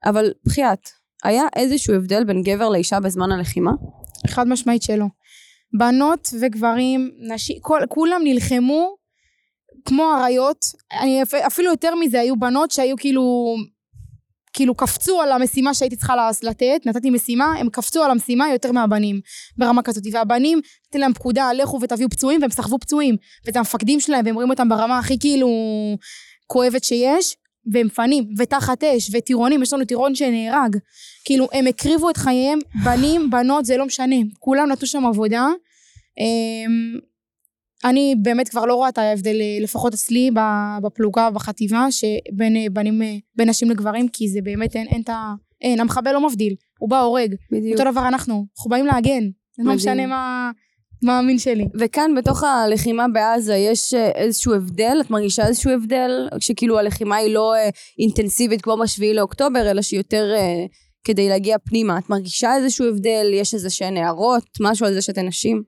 אבל 0.05 0.33
בחייאת, 0.47 0.89
היה 1.25 1.45
איזשהו 1.57 1.95
הבדל 1.95 2.25
בין 2.25 2.43
גבר 2.43 2.69
לאישה 2.69 3.01
בזמן 3.01 3.33
הלחימה? 3.33 3.71
חד 4.27 4.49
משמעית 4.49 4.83
שלא. 4.83 5.07
בנות 5.79 6.29
וגברים, 6.41 7.11
נשים, 7.19 7.57
כל, 7.61 7.81
כולם 7.89 8.21
נלחמו 8.25 8.97
כמו 9.85 10.15
אריות, 10.17 10.59
אפילו 11.47 11.71
יותר 11.71 11.95
מזה, 11.95 12.21
היו 12.21 12.37
בנות 12.37 12.71
שהיו 12.71 12.97
כאילו, 12.97 13.55
כאילו 14.53 14.75
קפצו 14.75 15.21
על 15.21 15.33
המשימה 15.33 15.75
שהייתי 15.75 15.97
צריכה 15.97 16.31
לתת, 16.43 16.81
נתתי 16.87 17.11
משימה, 17.11 17.55
הם 17.59 17.69
קפצו 17.69 18.03
על 18.03 18.11
המשימה 18.11 18.51
יותר 18.53 18.73
מהבנים, 18.73 19.21
ברמה 19.57 19.83
כזאת, 19.83 20.05
והבנים, 20.13 20.61
נתתי 20.87 20.99
להם 20.99 21.13
פקודה, 21.13 21.53
לכו 21.53 21.79
ותביאו 21.83 22.11
פצועים, 22.11 22.41
והם 22.41 22.51
סחבו 22.51 22.79
פצועים, 22.79 23.17
ואת 23.47 23.57
המפקדים 23.57 24.01
שלהם, 24.01 24.25
והם 24.27 24.35
רואים 24.35 24.51
אותם 24.51 24.69
ברמה 24.69 24.99
הכי 24.99 25.19
כאילו 25.19 25.49
כואבת 26.47 26.85
שיש, 26.85 27.37
והם 27.73 27.87
מפנים, 27.87 28.25
ותחת 28.39 28.85
אש, 28.85 29.11
וטירונים, 29.15 29.63
יש 29.63 29.73
לנו 29.73 29.85
טירון 29.85 30.15
שנהרג. 30.15 30.77
כאילו, 31.25 31.49
הם 31.53 31.67
הקריבו 31.67 32.11
את 32.11 32.17
חייהם, 32.17 32.59
בנים, 32.85 33.31
בנות, 33.31 33.65
זה 33.65 33.77
לא 33.77 33.87
משנה. 33.87 34.17
כולם 34.39 34.69
נתנו 34.69 34.87
שם 34.87 35.07
עבודה. 35.07 35.49
אמ, 36.19 36.99
אני 37.85 38.15
באמת 38.23 38.49
כבר 38.49 38.65
לא 38.65 38.75
רואה 38.75 38.89
את 38.89 38.99
ההבדל, 38.99 39.41
אה, 39.41 39.59
לפחות 39.63 39.95
אצלי, 39.95 40.31
בפלוגה, 40.83 41.31
בחטיבה, 41.31 41.87
שבין 41.91 42.57
אה, 42.57 42.67
בנים, 42.73 43.03
אה, 43.03 43.17
בין 43.37 43.49
נשים 43.49 43.71
לגברים, 43.71 44.09
כי 44.09 44.29
זה 44.29 44.39
באמת 44.43 44.77
אין, 44.77 44.87
אין 44.87 45.01
את 45.01 45.09
ה... 45.09 45.35
אין, 45.61 45.81
המחבל 45.81 46.13
לא 46.13 46.27
מבדיל, 46.27 46.55
הוא 46.79 46.91
בא 46.91 47.01
הורג. 47.01 47.35
בדיוק. 47.53 47.81
אותו 47.81 47.91
דבר 47.91 48.09
אנחנו, 48.09 48.47
אנחנו 48.57 48.71
באים 48.71 48.87
להגן. 48.87 49.25
זה 49.57 49.63
לא. 49.63 49.75
משנה 49.75 50.07
מה, 50.07 50.51
מה 51.05 51.19
המין 51.19 51.39
שלי. 51.39 51.67
וכאן 51.81 52.15
בתוך 52.17 52.45
הלחימה 52.45 53.09
בעזה 53.09 53.57
יש 53.57 53.95
אה, 53.95 54.11
איזשהו 54.11 54.55
הבדל? 54.55 54.97
את 55.01 55.11
מרגישה 55.11 55.47
איזשהו 55.47 55.71
הבדל? 55.71 56.29
שכאילו 56.41 56.79
הלחימה 56.79 57.17
היא 57.17 57.35
לא 57.35 57.55
אה, 57.55 57.69
אינטנסיבית 57.99 58.63
כמו 58.63 58.77
בשביעי 58.77 59.15
לאוקטובר, 59.15 59.71
אלא 59.71 59.83
שהיא 59.83 60.01
יותר 60.01 60.33
אה, 60.37 60.67
כדי 61.05 61.29
להגיע 61.29 61.57
פנימה? 61.59 61.99
את 61.99 62.11
מרגישה 62.11 62.57
איזשהו 62.57 62.89
הבדל? 62.89 63.31
יש 63.33 63.55
איזה 63.55 63.71
שהן 63.71 63.97
הערות? 63.97 64.45
משהו 64.61 64.87
על 64.87 64.95
זה 64.95 65.03
שאתן 65.03 65.27
נשים? 65.27 65.63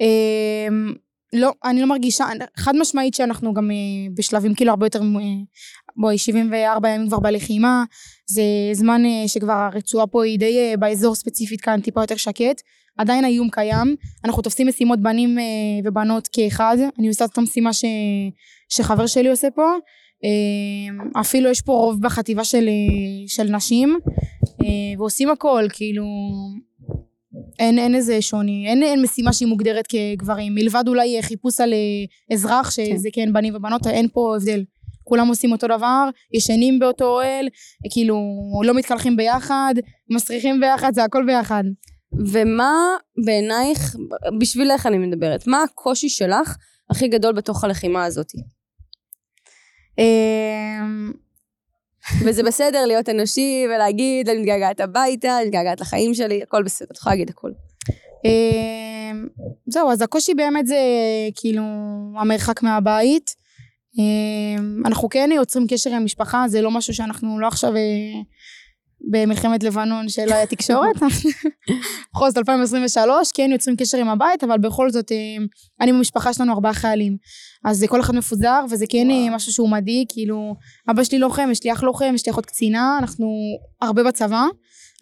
אמ, 0.00 0.94
לא, 1.32 1.52
אני 1.64 1.80
לא 1.80 1.86
מרגישה, 1.86 2.24
חד 2.56 2.76
משמעית 2.76 3.14
שאנחנו 3.14 3.54
גם 3.54 3.70
אה, 3.70 3.76
בשלבים 4.14 4.54
כאילו 4.54 4.70
הרבה 4.70 4.86
יותר, 4.86 5.00
אה, 5.00 5.04
בואי 5.96 6.18
74 6.18 6.88
ימים 6.88 7.08
כבר 7.08 7.18
בלחימה, 7.18 7.84
זה 8.30 8.42
זמן 8.72 9.02
אה, 9.04 9.28
שכבר 9.28 9.52
הרצועה 9.52 10.06
פה 10.06 10.24
היא 10.24 10.38
די 10.38 10.74
באזור 10.78 11.14
ספציפית 11.14 11.60
כאן 11.60 11.80
טיפה 11.80 12.00
יותר 12.00 12.16
שקט, 12.16 12.62
עדיין 12.96 13.24
האיום 13.24 13.50
קיים, 13.50 13.96
אנחנו 14.24 14.42
תופסים 14.42 14.68
משימות 14.68 15.00
בנים 15.00 15.38
ובנות 15.84 16.28
כאחד, 16.32 16.76
אני 16.98 17.08
עושה 17.08 17.24
את 17.24 17.38
המשימה 17.38 17.72
ש, 17.72 17.84
שחבר 18.68 19.06
שלי 19.06 19.28
עושה 19.28 19.48
פה, 19.54 19.72
אפילו 21.20 21.50
יש 21.50 21.60
פה 21.60 21.72
רוב 21.72 22.02
בחטיבה 22.02 22.44
של, 22.44 22.68
של 23.26 23.44
נשים, 23.56 23.98
ועושים 24.98 25.30
הכל, 25.30 25.64
כאילו 25.72 26.04
אין, 27.58 27.78
אין 27.78 27.94
איזה 27.94 28.22
שוני, 28.22 28.64
אין, 28.68 28.82
אין 28.82 29.02
משימה 29.02 29.32
שהיא 29.32 29.48
מוגדרת 29.48 29.84
כגברים, 29.86 30.54
מלבד 30.54 30.84
אולי 30.88 31.22
חיפוש 31.22 31.60
על 31.60 31.72
אה, 31.72 32.34
אזרח, 32.34 32.70
שזה 32.70 33.08
כן. 33.12 33.26
כן 33.26 33.32
בנים 33.32 33.54
ובנות, 33.54 33.86
אין 33.86 34.08
פה 34.12 34.36
הבדל. 34.36 34.64
כולם 35.04 35.28
עושים 35.28 35.52
אותו 35.52 35.66
דבר, 35.66 36.08
ישנים 36.32 36.78
באותו 36.78 37.04
אוהל, 37.04 37.48
כאילו 37.92 38.18
לא 38.64 38.74
מתקלחים 38.74 39.16
ביחד, 39.16 39.74
מסריחים 40.10 40.60
ביחד, 40.60 40.94
זה 40.94 41.04
הכל 41.04 41.24
ביחד. 41.26 41.64
ומה 42.32 42.96
בעינייך, 43.24 43.96
בשבילך 44.40 44.86
אני 44.86 44.98
מדברת, 44.98 45.46
מה 45.46 45.62
הקושי 45.62 46.08
שלך 46.08 46.56
הכי 46.90 47.08
גדול 47.08 47.32
בתוך 47.32 47.64
הלחימה 47.64 48.04
הזאת? 48.04 48.32
אמ, 49.98 51.12
וזה 52.24 52.42
בסדר 52.42 52.84
להיות 52.86 53.08
אנושי 53.08 53.64
ולהגיד, 53.68 54.28
אני 54.28 54.38
מתגעגעת 54.38 54.80
הביתה, 54.80 55.38
אני 55.38 55.46
מתגעגעת 55.46 55.80
לחיים 55.80 56.14
שלי, 56.14 56.42
הכל 56.42 56.62
בסדר, 56.62 56.88
את 56.92 56.96
יכולה 56.96 57.14
להגיד 57.14 57.30
הכל. 57.30 57.50
אמ, 58.24 59.28
זהו, 59.66 59.90
אז 59.90 60.02
הקושי 60.02 60.34
באמת 60.34 60.66
זה 60.66 60.76
כאילו 61.34 61.62
המרחק 62.16 62.62
מהבית. 62.62 63.46
אמ, 63.98 64.82
אנחנו 64.86 65.08
כן 65.08 65.30
יוצרים 65.34 65.66
קשר 65.66 65.90
עם 65.94 66.04
משפחה, 66.04 66.44
זה 66.48 66.62
לא 66.62 66.70
משהו 66.70 66.94
שאנחנו 66.94 67.40
לא 67.40 67.46
עכשיו 67.46 67.76
אה, 67.76 68.20
במלחמת 69.10 69.62
לבנון 69.62 70.08
שלא 70.08 70.34
היה 70.34 70.46
תקשורת. 70.46 70.96
בכל 72.14 72.28
זאת 72.28 72.38
2023, 72.38 73.32
כן 73.34 73.50
יוצרים 73.52 73.76
קשר 73.76 73.98
עם 73.98 74.08
הבית, 74.08 74.44
אבל 74.44 74.58
בכל 74.58 74.90
זאת, 74.90 75.12
אה, 75.12 75.16
אני 75.80 75.92
במשפחה 75.92 76.32
שלנו 76.32 76.52
ארבעה 76.52 76.74
חיילים. 76.74 77.16
אז 77.64 77.84
כל 77.88 78.00
אחד 78.00 78.14
מפוזר, 78.14 78.64
וזה 78.70 78.84
כן 78.88 79.10
אה, 79.10 79.16
וואו. 79.16 79.34
משהו 79.34 79.52
שהוא 79.52 79.70
מדאיג, 79.70 80.06
כאילו, 80.08 80.54
אבא 80.90 81.04
שלי 81.04 81.18
לוחם, 81.18 81.48
יש 81.52 81.64
לי 81.64 81.72
אח 81.72 81.82
לוחם, 81.82 82.12
יש 82.14 82.26
לי 82.26 82.32
אחות 82.32 82.46
קצינה, 82.46 82.96
אנחנו 83.00 83.26
הרבה 83.82 84.04
בצבא. 84.04 84.44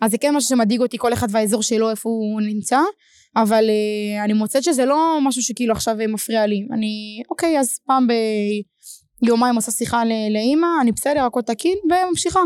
אז 0.03 0.11
זה 0.11 0.19
כן 0.19 0.37
משהו 0.37 0.49
שמדאיג 0.49 0.81
אותי, 0.81 0.99
כל 0.99 1.13
אחד 1.13 1.29
והאזור 1.31 1.63
שלו, 1.63 1.91
איפה 1.91 2.09
הוא 2.09 2.41
נמצא. 2.41 2.79
אבל 3.37 3.65
uh, 3.65 4.25
אני 4.25 4.33
מוצאת 4.33 4.63
שזה 4.63 4.85
לא 4.85 5.19
משהו 5.23 5.43
שכאילו 5.43 5.73
עכשיו 5.73 5.97
מפריע 6.09 6.47
לי. 6.47 6.67
אני, 6.73 7.23
אוקיי, 7.31 7.61
אז 7.61 7.79
פעם 7.87 8.07
ביומיים 9.23 9.55
עושה 9.55 9.73
שיחה 9.73 10.03
לאימא, 10.31 10.67
אני 10.81 10.93
בסדר, 10.93 11.25
הכל 11.25 11.41
תקין, 11.41 11.79
וממשיכה. 11.85 12.41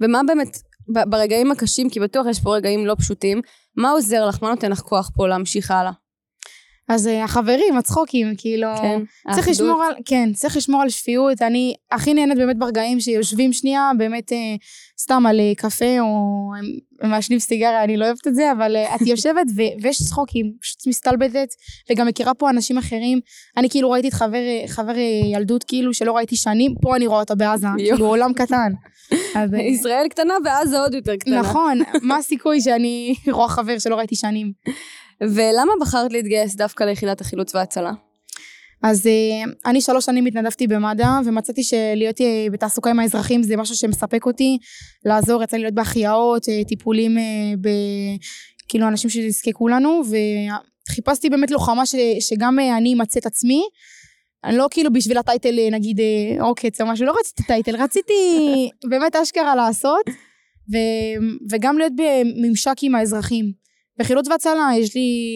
ומה 0.00 0.20
באמת, 0.26 0.58
ברגעים 0.88 1.52
הקשים, 1.52 1.90
כי 1.90 2.00
בטוח 2.00 2.26
יש 2.30 2.40
פה 2.40 2.56
רגעים 2.56 2.86
לא 2.86 2.94
פשוטים, 2.98 3.40
מה 3.76 3.90
עוזר 3.90 4.26
לך? 4.26 4.42
מה 4.42 4.50
נותן 4.50 4.70
לך 4.70 4.80
כוח 4.80 5.10
פה 5.14 5.28
להמשיך 5.28 5.70
הלאה? 5.70 5.92
אז 6.88 7.06
uh, 7.06 7.10
החברים, 7.24 7.76
הצחוקים, 7.76 8.34
כאילו, 8.38 8.68
כן, 8.82 9.02
צריך 9.34 9.48
לשמור 9.48 9.82
על, 9.82 9.94
כן, 10.04 10.32
צריך 10.34 10.56
לשמור 10.56 10.82
על 10.82 10.88
שפיות, 10.88 11.42
אני 11.42 11.74
הכי 11.90 12.14
נהנית 12.14 12.36
באמת 12.36 12.58
ברגעים 12.58 13.00
שיושבים 13.00 13.52
שנייה, 13.52 13.90
באמת 13.98 14.32
uh, 14.32 14.34
סתם 15.00 15.26
על 15.26 15.40
uh, 15.40 15.60
קפה, 15.60 16.00
או 16.00 16.50
מעשנים 17.02 17.38
סיגריה, 17.38 17.84
אני 17.84 17.96
לא 17.96 18.04
אוהבת 18.04 18.26
את 18.26 18.34
זה, 18.34 18.52
אבל 18.52 18.76
uh, 18.76 18.94
את 18.94 19.06
יושבת 19.06 19.46
ו- 19.56 19.82
ויש 19.82 20.02
צחוקים, 20.02 20.52
פשוט 20.60 20.86
מסתלבטת, 20.86 21.48
וגם 21.90 22.06
מכירה 22.06 22.34
פה 22.34 22.50
אנשים 22.50 22.78
אחרים, 22.78 23.20
אני 23.56 23.70
כאילו 23.70 23.90
ראיתי 23.90 24.08
את 24.08 24.14
חבר, 24.14 24.42
חבר 24.66 24.94
ילדות, 25.32 25.64
כאילו, 25.64 25.94
שלא 25.94 26.16
ראיתי 26.16 26.36
שנים, 26.36 26.74
פה 26.82 26.96
אני 26.96 27.06
רואה 27.06 27.20
אותה 27.20 27.34
בעזה, 27.34 27.66
כאילו 27.76 28.06
עולם 28.06 28.32
קטן. 28.32 28.72
אז, 29.34 29.50
ישראל 29.54 30.06
קטנה 30.10 30.34
ועזה 30.44 30.80
עוד 30.80 30.94
יותר 30.94 31.16
קטנה. 31.16 31.40
נכון, 31.40 31.78
מה 32.02 32.16
הסיכוי 32.16 32.60
שאני 32.60 33.14
רואה 33.36 33.48
חבר 33.48 33.78
שלא 33.78 33.96
ראיתי 33.96 34.16
שנים. 34.16 34.52
ולמה 35.22 35.72
בחרת 35.80 36.12
להתגייס 36.12 36.54
דווקא 36.54 36.84
ליחידת 36.84 37.20
החילוץ 37.20 37.54
וההצלה? 37.54 37.92
אז 38.82 39.06
אה, 39.06 39.70
אני 39.70 39.80
שלוש 39.80 40.04
שנים 40.04 40.26
התנדבתי 40.26 40.66
במד"א 40.66 41.20
ומצאתי 41.24 41.62
שלהיות 41.62 42.20
אה, 42.20 42.46
בתעסוקה 42.52 42.90
עם 42.90 42.98
האזרחים 42.98 43.42
זה 43.42 43.56
משהו 43.56 43.74
שמספק 43.74 44.26
אותי. 44.26 44.58
לעזור 45.04 45.42
יצא 45.42 45.56
לי 45.56 45.62
להיות 45.62 45.74
בהחייאות 45.74 46.48
אה, 46.48 46.64
טיפולים 46.64 47.16
ב... 47.60 47.68
כאילו 48.68 48.88
אנשים 48.88 49.10
שנזקקו 49.10 49.68
לנו 49.68 50.02
וחיפשתי 50.90 51.30
באמת 51.30 51.50
לוחמה 51.50 51.86
ש... 51.86 51.94
שגם 52.20 52.58
אני 52.58 52.94
אמצא 52.94 53.20
את 53.20 53.26
עצמי. 53.26 53.62
אני 54.44 54.56
לא 54.56 54.68
כאילו 54.70 54.92
בשביל 54.92 55.18
הטייטל 55.18 55.54
נגיד 55.72 56.00
עוקץ 56.40 56.80
או 56.80 56.86
משהו 56.86 57.06
לא 57.06 57.14
רציתי 57.20 57.42
טייטל 57.42 57.76
רציתי 57.76 58.12
באמת 58.90 59.16
אשכרה 59.16 59.56
לעשות 59.56 60.04
ו... 60.72 60.76
וגם 61.50 61.78
להיות 61.78 61.92
בממשק 61.96 62.76
עם 62.82 62.94
האזרחים 62.94 63.52
בחילוץ 63.98 64.28
והצלה 64.28 64.70
יש 64.78 64.94
לי, 64.94 65.26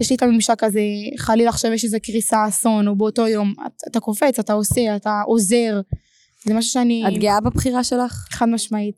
יש 0.00 0.10
לי 0.10 0.16
את 0.16 0.22
הממשק 0.22 0.64
הזה, 0.64 0.80
חלילה 1.18 1.50
עכשיו 1.50 1.72
יש 1.72 1.84
איזה 1.84 2.00
קריסה, 2.00 2.48
אסון, 2.48 2.88
או 2.88 2.96
באותו 2.96 3.28
יום, 3.28 3.54
אתה, 3.66 3.86
אתה 3.90 4.00
קופץ, 4.00 4.38
אתה 4.38 4.52
עושה, 4.52 4.96
אתה 4.96 5.20
עוזר, 5.26 5.80
זה 6.44 6.54
משהו 6.54 6.70
שאני... 6.70 7.04
את 7.08 7.18
גאה 7.18 7.40
בבחירה 7.40 7.84
שלך? 7.84 8.26
חד 8.30 8.48
משמעית. 8.48 8.96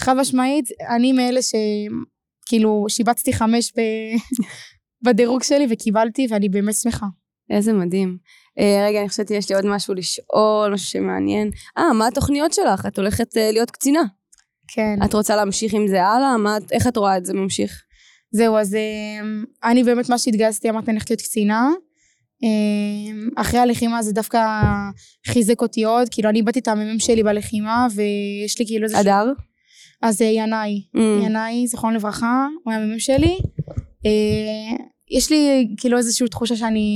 חד 0.00 0.16
משמעית, 0.16 0.64
אני 0.96 1.12
מאלה 1.12 1.40
שכאילו 1.42 2.86
שיבצתי 2.88 3.32
חמש 3.32 3.72
ב... 3.76 3.80
בדירוג 5.04 5.42
שלי 5.42 5.66
וקיבלתי, 5.70 6.26
ואני 6.30 6.48
באמת 6.48 6.74
שמחה. 6.74 7.06
איזה 7.50 7.72
מדהים. 7.72 8.16
Uh, 8.58 8.62
רגע, 8.88 9.00
אני 9.00 9.08
חושבת 9.08 9.28
שיש 9.28 9.48
לי 9.48 9.56
עוד 9.56 9.66
משהו 9.66 9.94
לשאול, 9.94 10.74
משהו 10.74 10.86
שמעניין. 10.86 11.50
אה, 11.78 11.92
מה 11.92 12.06
התוכניות 12.06 12.52
שלך? 12.52 12.86
את 12.86 12.98
הולכת 12.98 13.36
uh, 13.36 13.52
להיות 13.52 13.70
קצינה. 13.70 14.02
כן. 14.68 14.98
את 15.04 15.14
רוצה 15.14 15.36
להמשיך 15.36 15.74
עם 15.74 15.88
זה 15.88 16.04
הלאה? 16.04 16.36
מה, 16.36 16.56
איך 16.72 16.86
את 16.86 16.96
רואה 16.96 17.16
את 17.16 17.26
זה 17.26 17.34
ממשיך? 17.34 17.82
זהו, 18.32 18.56
אז 18.56 18.74
אמ, 18.74 19.44
אני 19.64 19.84
באמת 19.84 20.08
מה 20.08 20.18
שהתגייסתי 20.18 20.70
אמרתי 20.70 20.86
אני 20.86 20.96
הולכת 20.96 21.10
להיות 21.10 21.20
קצינה. 21.20 21.70
אמ, 22.42 23.28
אחרי 23.36 23.60
הלחימה 23.60 24.02
זה 24.02 24.12
דווקא 24.12 24.38
חיזק 25.26 25.60
אותי 25.62 25.84
עוד, 25.84 26.08
כאילו 26.10 26.28
אני 26.30 26.38
איבדתי 26.38 26.58
את 26.58 26.68
המ"מ 26.68 26.98
שלי 26.98 27.22
בלחימה 27.22 27.86
ויש 27.94 28.58
לי 28.58 28.66
כאילו 28.66 28.84
איזה... 28.84 29.00
אדר? 29.00 29.32
אז 30.02 30.22
אה, 30.22 30.26
ינאי, 30.26 30.82
mm. 30.96 31.24
ינאי, 31.24 31.66
זכרון 31.66 31.94
לברכה, 31.94 32.46
הוא 32.64 32.72
היה 32.72 32.86
מ"מ 32.86 32.98
שלי. 32.98 33.38
אה, 34.06 34.76
יש 35.10 35.30
לי 35.30 35.68
כאילו 35.76 35.98
איזושהי 35.98 36.28
תחושה 36.28 36.56
שאני 36.56 36.88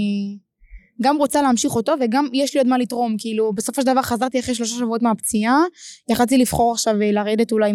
גם 1.02 1.16
רוצה 1.16 1.42
להמשיך 1.42 1.76
אותו 1.76 1.92
וגם 2.00 2.28
יש 2.32 2.54
לי 2.54 2.60
עוד 2.60 2.66
מה 2.66 2.78
לתרום. 2.78 3.16
כאילו 3.18 3.52
בסופו 3.52 3.80
של 3.80 3.86
דבר 3.86 4.02
חזרתי 4.02 4.40
אחרי 4.40 4.54
שלושה 4.54 4.74
שבועות 4.76 5.02
מהפציעה 5.02 5.58
יכלתי 6.10 6.38
לבחור 6.38 6.72
עכשיו 6.72 7.02
אה, 7.02 7.12
לרדת 7.12 7.52
אולי 7.52 7.72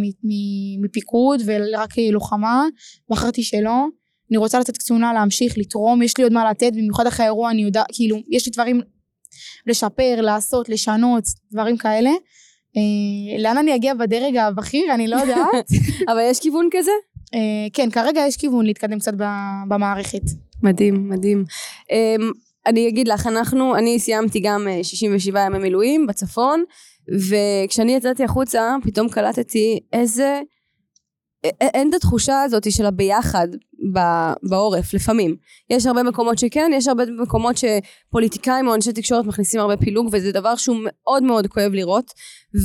מפיקוד 0.81 1.41
ורק 1.45 1.99
אה, 1.99 2.11
לוחמה. 2.11 2.65
בחרתי 3.09 3.43
שלא. 3.43 3.85
אני 4.31 4.37
רוצה 4.37 4.59
לתת 4.59 4.77
קצונה 4.77 5.13
להמשיך 5.13 5.57
לתרום 5.57 6.01
יש 6.01 6.17
לי 6.17 6.23
עוד 6.23 6.33
מה 6.33 6.49
לתת 6.49 6.71
במיוחד 6.73 7.07
אחרי 7.07 7.25
האירוע 7.25 7.51
אני 7.51 7.61
יודעת 7.61 7.85
כאילו 7.93 8.17
יש 8.29 8.45
לי 8.45 8.51
דברים 8.51 8.81
לשפר 9.67 10.21
לעשות 10.21 10.69
לשנות 10.69 11.23
דברים 11.51 11.77
כאלה. 11.77 12.09
אה, 12.77 13.41
לאן 13.43 13.57
אני 13.57 13.75
אגיע 13.75 13.93
בדרג 13.93 14.37
הבכיר 14.37 14.93
אני 14.93 15.07
לא 15.07 15.15
יודעת. 15.15 15.67
אבל 16.11 16.21
יש 16.29 16.39
כיוון 16.39 16.69
כזה? 16.71 16.91
אה, 17.33 17.67
כן 17.73 17.89
כרגע 17.89 18.21
יש 18.27 18.37
כיוון 18.37 18.65
להתקדם 18.65 18.99
קצת 18.99 19.13
במערכת. 19.67 20.21
מדהים 20.63 21.09
מדהים. 21.09 21.45
אמ, 21.91 22.31
אני 22.65 22.87
אגיד 22.87 23.07
לך, 23.07 23.27
אנחנו, 23.27 23.75
אני 23.75 23.99
סיימתי 23.99 24.39
גם 24.39 24.67
67 24.83 25.39
אה, 25.39 25.45
ימי 25.45 25.59
מילואים 25.59 26.07
בצפון, 26.07 26.63
וכשאני 27.29 27.95
יצאתי 27.95 28.23
החוצה, 28.23 28.75
פתאום 28.83 29.09
קלטתי 29.09 29.79
איזה... 29.93 30.41
אין 31.61 31.89
את 31.89 31.93
התחושה 31.93 32.41
הזאת 32.41 32.71
של 32.71 32.85
הביחד 32.85 33.47
בעורף, 34.43 34.93
לפעמים. 34.93 35.35
יש 35.69 35.85
הרבה 35.85 36.03
מקומות 36.03 36.37
שכן, 36.37 36.71
יש 36.73 36.87
הרבה 36.87 37.03
מקומות 37.05 37.55
שפוליטיקאים 37.57 38.67
או 38.67 38.75
אנשי 38.75 38.93
תקשורת 38.93 39.25
מכניסים 39.25 39.59
הרבה 39.59 39.77
פילוג, 39.77 40.09
וזה 40.11 40.31
דבר 40.31 40.55
שהוא 40.55 40.77
מאוד 40.83 41.23
מאוד 41.23 41.47
כואב 41.47 41.71
לראות, 41.73 42.11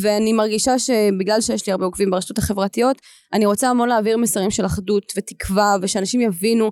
ואני 0.02 0.32
מרגישה 0.32 0.78
שבגלל 0.78 1.40
שיש 1.40 1.66
לי 1.66 1.72
הרבה 1.72 1.84
עוקבים 1.84 2.10
ברשתות 2.10 2.38
החברתיות, 2.38 2.96
אני 3.32 3.46
רוצה 3.46 3.70
המון 3.70 3.88
להעביר 3.88 4.16
מסרים 4.16 4.50
של 4.50 4.66
אחדות 4.66 5.12
ותקווה, 5.16 5.76
ושאנשים 5.82 6.20
יבינו 6.20 6.70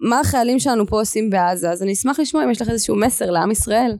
מה 0.00 0.20
החיילים 0.20 0.58
שלנו 0.58 0.86
פה 0.86 1.00
עושים 1.00 1.30
בעזה, 1.30 1.70
אז 1.70 1.82
אני 1.82 1.92
אשמח 1.92 2.20
לשמוע 2.20 2.44
אם 2.44 2.50
יש 2.50 2.62
לך 2.62 2.68
איזשהו 2.68 2.96
מסר 2.96 3.30
לעם 3.30 3.50
ישראל. 3.50 3.96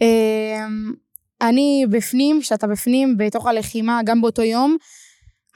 אמ, 0.00 0.92
אני 1.40 1.86
בפנים, 1.90 2.40
כשאתה 2.40 2.66
בפנים 2.66 3.16
בתוך 3.18 3.46
הלחימה, 3.46 4.00
גם 4.04 4.20
באותו 4.20 4.42
יום, 4.42 4.76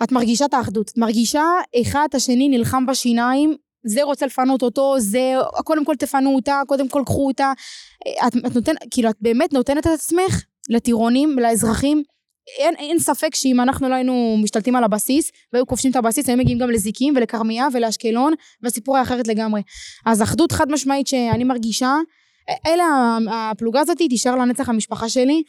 את 0.03 0.13
מרגישה 0.13 0.45
את 0.45 0.55
האחדות. 0.55 0.91
את 0.91 0.99
מרגישה 0.99 1.45
אחד 1.81 2.07
את 2.11 2.15
השני 2.15 2.49
נלחם 2.49 2.87
בשיניים, 2.87 3.57
זה 3.85 4.03
רוצה 4.03 4.27
לפנות 4.27 4.63
אותו, 4.63 4.95
זה, 4.99 5.33
קודם 5.65 5.85
כל 5.85 5.97
תפנו 5.97 6.35
אותה, 6.35 6.61
קודם 6.67 6.89
כל 6.89 7.03
קחו 7.07 7.27
אותה. 7.27 7.53
את, 8.27 8.37
את 8.47 8.55
נותנת, 8.55 8.77
כאילו, 8.91 9.11
את 9.11 9.17
באמת 9.21 9.53
נותנת 9.53 9.87
את 9.87 9.93
עצמך 9.93 10.45
לטירונים, 10.69 11.39
לאזרחים, 11.39 12.03
אין, 12.59 12.75
אין 12.79 12.99
ספק 12.99 13.35
שאם 13.35 13.61
אנחנו 13.61 13.89
לא 13.89 13.95
היינו 13.95 14.37
משתלטים 14.43 14.77
על 14.77 14.85
הבסיס 14.85 15.31
והיו 15.53 15.67
כובשים 15.67 15.91
את 15.91 15.97
הבסיס 15.97 16.29
היו 16.29 16.37
מגיעים 16.37 16.59
גם 16.59 16.71
לזיקים 16.71 17.15
ולכרמיה 17.17 17.67
ולאשקלון 17.73 18.33
והסיפור 18.63 18.97
היה 18.97 19.03
אחרת 19.03 19.29
לגמרי. 19.29 19.63
אז 20.07 20.23
אחדות 20.23 20.53
חד 20.53 20.71
משמעית 20.71 21.07
שאני 21.07 21.45
מרגישה 21.45 21.97
אלה 22.67 23.19
הפלוגה 23.33 23.81
הזאת 23.81 23.99
תישאר 23.99 24.37
לנצח 24.37 24.69
המשפחה 24.69 25.09
שלי 25.09 25.43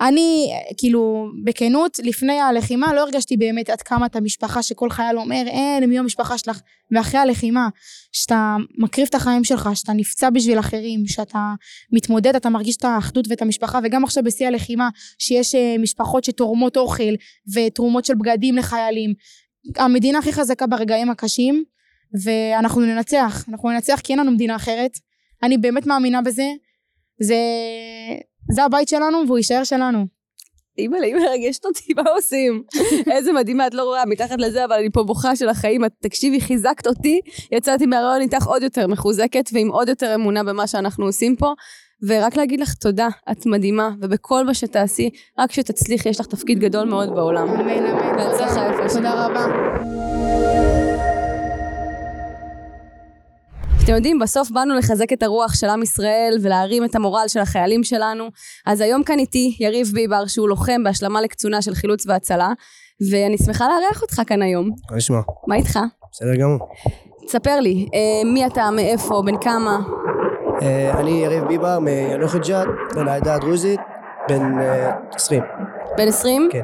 ואני 0.00 0.52
כאילו 0.76 1.28
בכנות 1.44 1.98
לפני 2.02 2.40
הלחימה 2.40 2.94
לא 2.94 3.00
הרגשתי 3.00 3.36
באמת 3.36 3.70
עד 3.70 3.82
כמה 3.82 4.06
את 4.06 4.16
המשפחה 4.16 4.62
שכל 4.62 4.90
חייל 4.90 5.18
אומר 5.18 5.42
אין 5.46 5.84
מי 5.84 5.98
המשפחה 5.98 6.38
שלך? 6.38 6.60
ואחרי 6.92 7.20
הלחימה 7.20 7.68
שאתה 8.12 8.56
מקריב 8.78 9.06
את 9.10 9.14
החיים 9.14 9.44
שלך 9.44 9.68
שאתה 9.74 9.92
נפצע 9.92 10.30
בשביל 10.30 10.58
אחרים 10.58 11.06
שאתה 11.06 11.54
מתמודד 11.92 12.36
אתה 12.36 12.48
מרגיש 12.48 12.76
את 12.76 12.84
האחדות 12.84 13.26
ואת 13.28 13.42
המשפחה 13.42 13.78
וגם 13.84 14.04
עכשיו 14.04 14.24
בשיא 14.24 14.46
הלחימה 14.46 14.88
שיש 15.18 15.54
אה, 15.54 15.76
משפחות 15.78 16.24
שתורמות 16.24 16.76
אוכל 16.76 17.14
ותרומות 17.54 18.04
של 18.04 18.14
בגדים 18.14 18.56
לחיילים 18.56 19.14
המדינה 19.76 20.18
הכי 20.18 20.32
חזקה 20.32 20.66
ברגעים 20.66 21.10
הקשים 21.10 21.64
ואנחנו 22.24 22.80
ננצח. 22.80 23.44
אנחנו 23.48 23.70
ננצח 23.70 24.00
כי 24.04 24.12
אין 24.12 24.20
לנו 24.20 24.30
מדינה 24.30 24.56
אחרת. 24.56 24.98
אני 25.42 25.58
באמת 25.58 25.86
מאמינה 25.86 26.22
בזה. 26.22 26.50
זה, 27.22 27.36
זה 28.50 28.64
הבית 28.64 28.88
שלנו 28.88 29.18
והוא 29.26 29.38
יישאר 29.38 29.64
שלנו. 29.64 30.06
אימא'לה, 30.78 31.06
היא 31.06 31.14
מרגשת 31.14 31.64
אותי, 31.64 31.94
מה 31.94 32.10
עושים? 32.10 32.62
איזה 33.12 33.32
מדהימה, 33.32 33.66
את 33.66 33.74
לא 33.74 33.82
רואה 33.84 34.06
מתחת 34.06 34.40
לזה, 34.40 34.64
אבל 34.64 34.76
אני 34.76 34.90
פה 34.90 35.02
בוכה 35.02 35.36
של 35.36 35.48
החיים. 35.48 35.84
את 35.84 35.92
תקשיבי, 36.02 36.40
חיזקת 36.40 36.86
אותי, 36.86 37.20
יצאתי 37.52 37.86
מהרעיון 37.86 38.20
איתך 38.20 38.46
עוד 38.46 38.62
יותר 38.62 38.86
מחוזקת 38.86 39.50
ועם 39.52 39.68
עוד 39.68 39.88
יותר 39.88 40.14
אמונה 40.14 40.44
במה 40.44 40.66
שאנחנו 40.66 41.06
עושים 41.06 41.36
פה. 41.36 41.52
ורק 42.08 42.36
להגיד 42.36 42.60
לך 42.60 42.74
תודה, 42.74 43.08
את 43.30 43.46
מדהימה, 43.46 43.90
ובכל 44.00 44.44
מה 44.44 44.54
שתעשי, 44.54 45.10
רק 45.38 45.52
שתצליחי, 45.52 46.08
יש 46.08 46.20
לך 46.20 46.26
תפקיד 46.26 46.58
גדול 46.58 46.88
מאוד 46.88 47.14
בעולם. 47.14 47.48
אמן, 47.48 47.86
אמן. 47.86 48.16
בהצלחה 48.16 48.88
תודה 48.94 49.26
רבה. 49.26 50.09
אתם 53.84 53.94
יודעים, 53.94 54.18
בסוף 54.18 54.50
באנו 54.50 54.74
לחזק 54.74 55.12
את 55.12 55.22
הרוח 55.22 55.54
של 55.54 55.66
עם 55.66 55.82
ישראל 55.82 56.38
ולהרים 56.42 56.84
את 56.84 56.94
המורל 56.94 57.24
של 57.28 57.40
החיילים 57.40 57.84
שלנו. 57.84 58.24
אז 58.66 58.80
היום 58.80 59.02
כאן 59.02 59.18
איתי 59.18 59.56
יריב 59.60 59.90
ביבר, 59.94 60.26
שהוא 60.26 60.48
לוחם 60.48 60.84
בהשלמה 60.84 61.20
לקצונה 61.20 61.62
של 61.62 61.74
חילוץ 61.74 62.06
והצלה, 62.06 62.48
ואני 63.10 63.38
שמחה 63.38 63.64
לארח 63.68 64.02
אותך 64.02 64.22
כאן 64.26 64.42
היום. 64.42 64.70
מה 64.90 64.96
נשמע? 64.96 65.20
מה 65.46 65.56
איתך? 65.56 65.78
בסדר 66.12 66.34
גמור. 66.34 66.58
תספר 67.26 67.60
לי, 67.60 67.88
אה, 67.94 68.30
מי 68.32 68.46
אתה, 68.46 68.70
מאיפה, 68.70 69.22
בן 69.26 69.36
כמה? 69.40 69.78
אה, 70.62 71.00
אני 71.00 71.10
יריב 71.10 71.44
ביבר 71.44 71.78
מיאנוח-ג'ת, 71.78 72.66
בן 72.94 73.08
העדה 73.08 73.34
הדרוזית, 73.34 73.80
בן 74.28 74.60
אה, 74.60 74.90
20. 75.14 75.42
בן 75.96 76.08
20? 76.08 76.48
כן. 76.52 76.62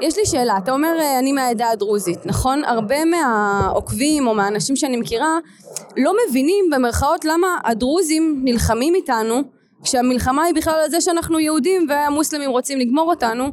יש 0.00 0.18
לי 0.18 0.26
שאלה, 0.26 0.56
אתה 0.58 0.72
אומר 0.72 0.96
אה, 1.00 1.18
אני 1.18 1.32
מהעדה 1.32 1.70
הדרוזית, 1.70 2.26
נכון? 2.26 2.64
הרבה 2.64 2.96
מהעוקבים 3.04 4.26
או 4.26 4.34
מהאנשים 4.34 4.76
שאני 4.76 4.96
מכירה 4.96 5.38
לא 5.96 6.12
מבינים 6.28 6.64
במרכאות 6.72 7.24
למה 7.24 7.46
הדרוזים 7.64 8.40
נלחמים 8.44 8.94
איתנו 8.94 9.42
כשהמלחמה 9.84 10.42
היא 10.44 10.54
בכלל 10.54 10.80
על 10.84 10.90
זה 10.90 11.00
שאנחנו 11.00 11.40
יהודים 11.40 11.86
והמוסלמים 11.88 12.50
רוצים 12.50 12.78
לגמור 12.78 13.10
אותנו 13.10 13.44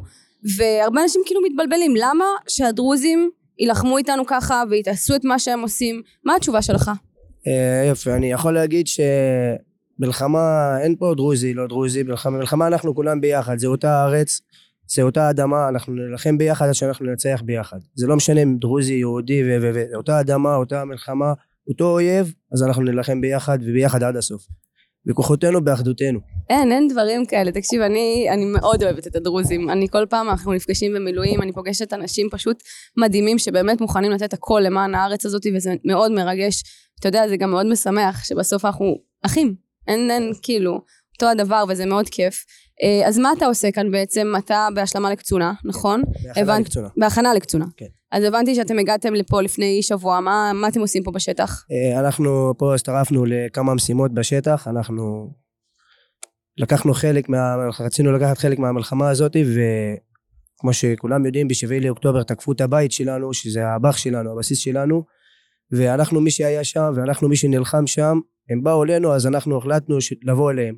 והרבה 0.56 1.02
אנשים 1.02 1.22
כאילו 1.26 1.40
מתבלבלים 1.42 1.94
למה 1.96 2.24
שהדרוזים 2.48 3.30
יילחמו 3.58 3.98
איתנו 3.98 4.26
ככה 4.26 4.62
ויתעשו 4.70 5.16
את 5.16 5.24
מה 5.24 5.38
שהם 5.38 5.60
עושים 5.60 6.02
מה 6.24 6.36
התשובה 6.36 6.62
שלך? 6.62 6.90
אה, 7.46 7.86
יופי, 7.88 8.12
אני 8.12 8.32
יכול 8.32 8.54
להגיד 8.54 8.86
שמלחמה, 8.86 10.76
אין 10.80 10.96
פה 10.98 11.14
דרוזי, 11.16 11.54
לא 11.54 11.66
דרוזי, 11.66 12.02
מלחמה, 12.02 12.38
מלחמה 12.38 12.66
אנחנו 12.66 12.94
כולם 12.94 13.20
ביחד, 13.20 13.58
זה 13.58 13.66
אותה 13.66 14.04
ארץ, 14.04 14.40
זה 14.86 15.02
אותה 15.02 15.30
אדמה, 15.30 15.68
אנחנו 15.68 15.92
נלחם 15.92 16.38
ביחד 16.38 16.66
עד 16.66 16.72
שאנחנו 16.72 17.06
ננצח 17.06 17.42
ביחד. 17.44 17.78
זה 17.94 18.06
לא 18.06 18.16
משנה 18.16 18.42
אם 18.42 18.56
דרוזי, 18.60 18.94
יהודי, 18.94 19.42
ו- 19.44 19.62
ו- 19.62 19.70
ו- 19.74 19.96
אותה 19.96 20.20
אדמה, 20.20 20.56
אותה 20.56 20.84
מלחמה, 20.84 21.32
אותו 21.70 21.84
אויב, 21.90 22.34
אז 22.52 22.62
אנחנו 22.62 22.82
נילחם 22.82 23.20
ביחד 23.20 23.58
וביחד 23.62 24.02
עד 24.02 24.16
הסוף. 24.16 24.42
בכוחותינו, 25.06 25.64
באחדותנו. 25.64 26.18
אין, 26.50 26.72
אין 26.72 26.88
דברים 26.88 27.26
כאלה. 27.26 27.52
תקשיב, 27.52 27.80
אני, 27.82 28.26
אני 28.30 28.44
מאוד 28.44 28.82
אוהבת 28.82 29.06
את 29.06 29.16
הדרוזים. 29.16 29.70
אני 29.70 29.88
כל 29.88 30.06
פעם 30.10 30.28
אנחנו 30.30 30.52
נפגשים 30.52 30.94
במילואים, 30.94 31.42
אני 31.42 31.52
פוגשת 31.52 31.92
אנשים 31.92 32.28
פשוט 32.30 32.62
מדהימים 32.96 33.38
שבאמת 33.38 33.80
מוכנים 33.80 34.10
לתת 34.10 34.32
הכל 34.32 34.62
למען 34.64 34.94
הארץ 34.94 35.26
הזאת, 35.26 35.42
וזה 35.56 35.74
מאוד 35.84 36.12
מרגש. 36.12 36.62
אתה 37.00 37.08
יודע, 37.08 37.28
זה 37.28 37.36
גם 37.36 37.50
מאוד 37.50 37.66
משמח 37.66 38.24
שבסוף 38.24 38.64
אנחנו 38.64 38.96
אחים. 39.26 39.54
אין, 39.88 40.10
אין, 40.10 40.32
כאילו, 40.42 40.72
אותו 41.14 41.26
הדבר, 41.30 41.64
וזה 41.68 41.86
מאוד 41.86 42.08
כיף. 42.08 42.44
אה, 42.82 43.08
אז 43.08 43.18
מה 43.18 43.32
אתה 43.38 43.46
עושה 43.46 43.70
כאן 43.72 43.90
בעצם? 43.90 44.32
אתה 44.38 44.68
בהשלמה 44.74 45.10
לקצונה, 45.12 45.52
נכון? 45.64 46.02
בהכנה 46.22 46.56
הבנ- 46.56 46.60
לקצונה. 46.60 46.88
בהכנה 46.96 47.34
לקצונה. 47.34 47.64
כן. 47.76 47.86
אז 48.12 48.24
הבנתי 48.24 48.54
שאתם 48.54 48.78
הגעתם 48.78 49.14
לפה 49.14 49.42
לפני 49.42 49.82
שבוע, 49.82 50.20
מה, 50.20 50.52
מה 50.54 50.68
אתם 50.68 50.80
עושים 50.80 51.02
פה 51.02 51.10
בשטח? 51.10 51.64
אה, 51.72 52.00
אנחנו 52.00 52.54
פה 52.58 52.74
הצטרפנו 52.74 53.24
לכמה 53.26 53.74
משימות 53.74 54.14
בשטח, 54.14 54.68
אנחנו 54.68 55.30
לקחנו 56.58 56.94
חלק 56.94 57.28
מה... 57.28 57.54
רצינו 57.80 58.12
לקחת 58.12 58.38
חלק 58.38 58.58
מהמלחמה 58.58 59.10
הזאת 59.10 59.36
וכמו 59.36 60.72
שכולם 60.72 61.26
יודעים 61.26 61.48
בשביעי 61.48 61.80
לאוקטובר 61.80 62.22
תקפו 62.22 62.52
את 62.52 62.60
הבית 62.60 62.92
שלנו 62.92 63.34
שזה 63.34 63.68
הבח 63.68 63.96
שלנו 63.96 64.32
הבסיס 64.32 64.58
שלנו 64.58 65.04
ואנחנו 65.72 66.20
מי 66.20 66.30
שהיה 66.30 66.64
שם 66.64 66.92
ואנחנו 66.94 67.28
מי 67.28 67.36
שנלחם 67.36 67.86
שם 67.86 68.18
הם 68.50 68.62
באו 68.62 68.84
אלינו 68.84 69.14
אז 69.14 69.26
אנחנו 69.26 69.58
החלטנו 69.58 69.98
לבוא 70.22 70.50
אליהם 70.50 70.74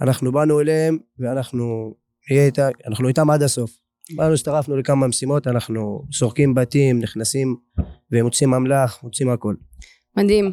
אנחנו 0.00 0.32
באנו 0.32 0.60
אליהם 0.60 0.98
ואנחנו 1.18 1.94
איתה, 2.30 2.68
אנחנו 2.86 3.08
איתם 3.08 3.30
עד 3.30 3.42
הסוף 3.42 3.83
באנו 4.16 4.34
הצטרפנו 4.34 4.76
לכמה 4.76 5.06
משימות 5.06 5.46
אנחנו 5.46 6.02
סורקים 6.12 6.54
בתים 6.54 6.98
נכנסים 6.98 7.56
ומוצאים 8.12 8.54
אמל"ח 8.54 9.02
מוצאים 9.02 9.30
הכל 9.30 9.54
מדהים. 10.16 10.52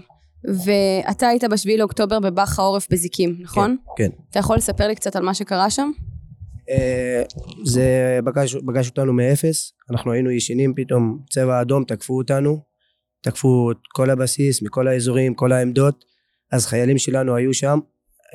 ואתה 0.66 1.28
היית 1.28 1.44
בשביעי 1.44 1.78
לאוקטובר 1.78 2.20
בבאח 2.20 2.60
העורף 2.60 2.88
בזיקים, 2.92 3.38
נכון? 3.42 3.78
כן. 3.98 4.10
אתה 4.30 4.40
יכול 4.40 4.58
לספר 4.58 4.88
לי 4.88 4.96
קצת 4.96 5.16
על 5.16 5.24
מה 5.24 5.34
שקרה 5.34 5.70
שם? 5.70 5.92
אה, 6.70 7.24
זה 7.66 8.20
פגש, 8.26 8.56
פגש 8.68 8.90
אותנו 8.90 9.14
מאפס, 9.14 9.74
אנחנו 9.92 10.12
היינו 10.12 10.32
ישנים 10.32 10.74
פתאום, 10.76 11.20
צבע 11.30 11.62
אדום, 11.62 11.84
תקפו 11.84 12.18
אותנו, 12.18 12.60
תקפו 13.22 13.72
את 13.72 13.78
כל 13.94 14.10
הבסיס, 14.10 14.62
מכל 14.62 14.88
האזורים, 14.88 15.34
כל 15.34 15.52
העמדות, 15.52 16.06
אז 16.52 16.66
חיילים 16.66 16.98
שלנו 16.98 17.36
היו 17.36 17.54
שם, 17.54 17.80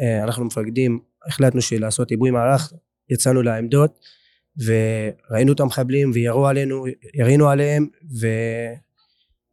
אה, 0.01 0.25
אנחנו 0.25 0.45
מפקדים, 0.45 1.01
החלטנו 1.29 1.63
שלעשות 1.63 2.11
עיבוי 2.11 2.31
מערך, 2.31 2.73
יצאנו 3.11 3.43
לעמדות, 3.43 3.99
וראינו 4.64 5.53
את 5.53 5.61
המחבלים 5.61 6.11
וירו 6.14 6.47
עלינו, 6.47 6.85
ירינו 7.14 7.49
עליהם, 7.49 7.87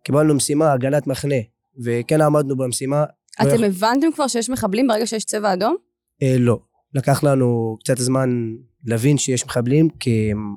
וקיבלנו 0.01 0.33
משימה, 0.35 0.73
הגנת 0.73 1.07
מחנה, 1.07 1.35
וכן 1.83 2.21
עמדנו 2.21 2.57
במשימה. 2.57 3.05
לא 3.43 3.53
אתם 3.53 3.63
יכ- 3.63 3.75
הבנתם 3.75 4.07
כבר 4.15 4.27
שיש 4.27 4.49
מחבלים 4.49 4.87
ברגע 4.87 5.07
שיש 5.07 5.25
צבע 5.25 5.53
אדום? 5.53 5.75
אה, 6.23 6.35
לא. 6.39 6.59
לקח 6.93 7.23
לנו 7.23 7.77
קצת 7.79 7.97
זמן 7.97 8.29
להבין 8.85 9.17
שיש 9.17 9.45
מחבלים, 9.45 9.89
כי 9.89 10.31
הם 10.31 10.55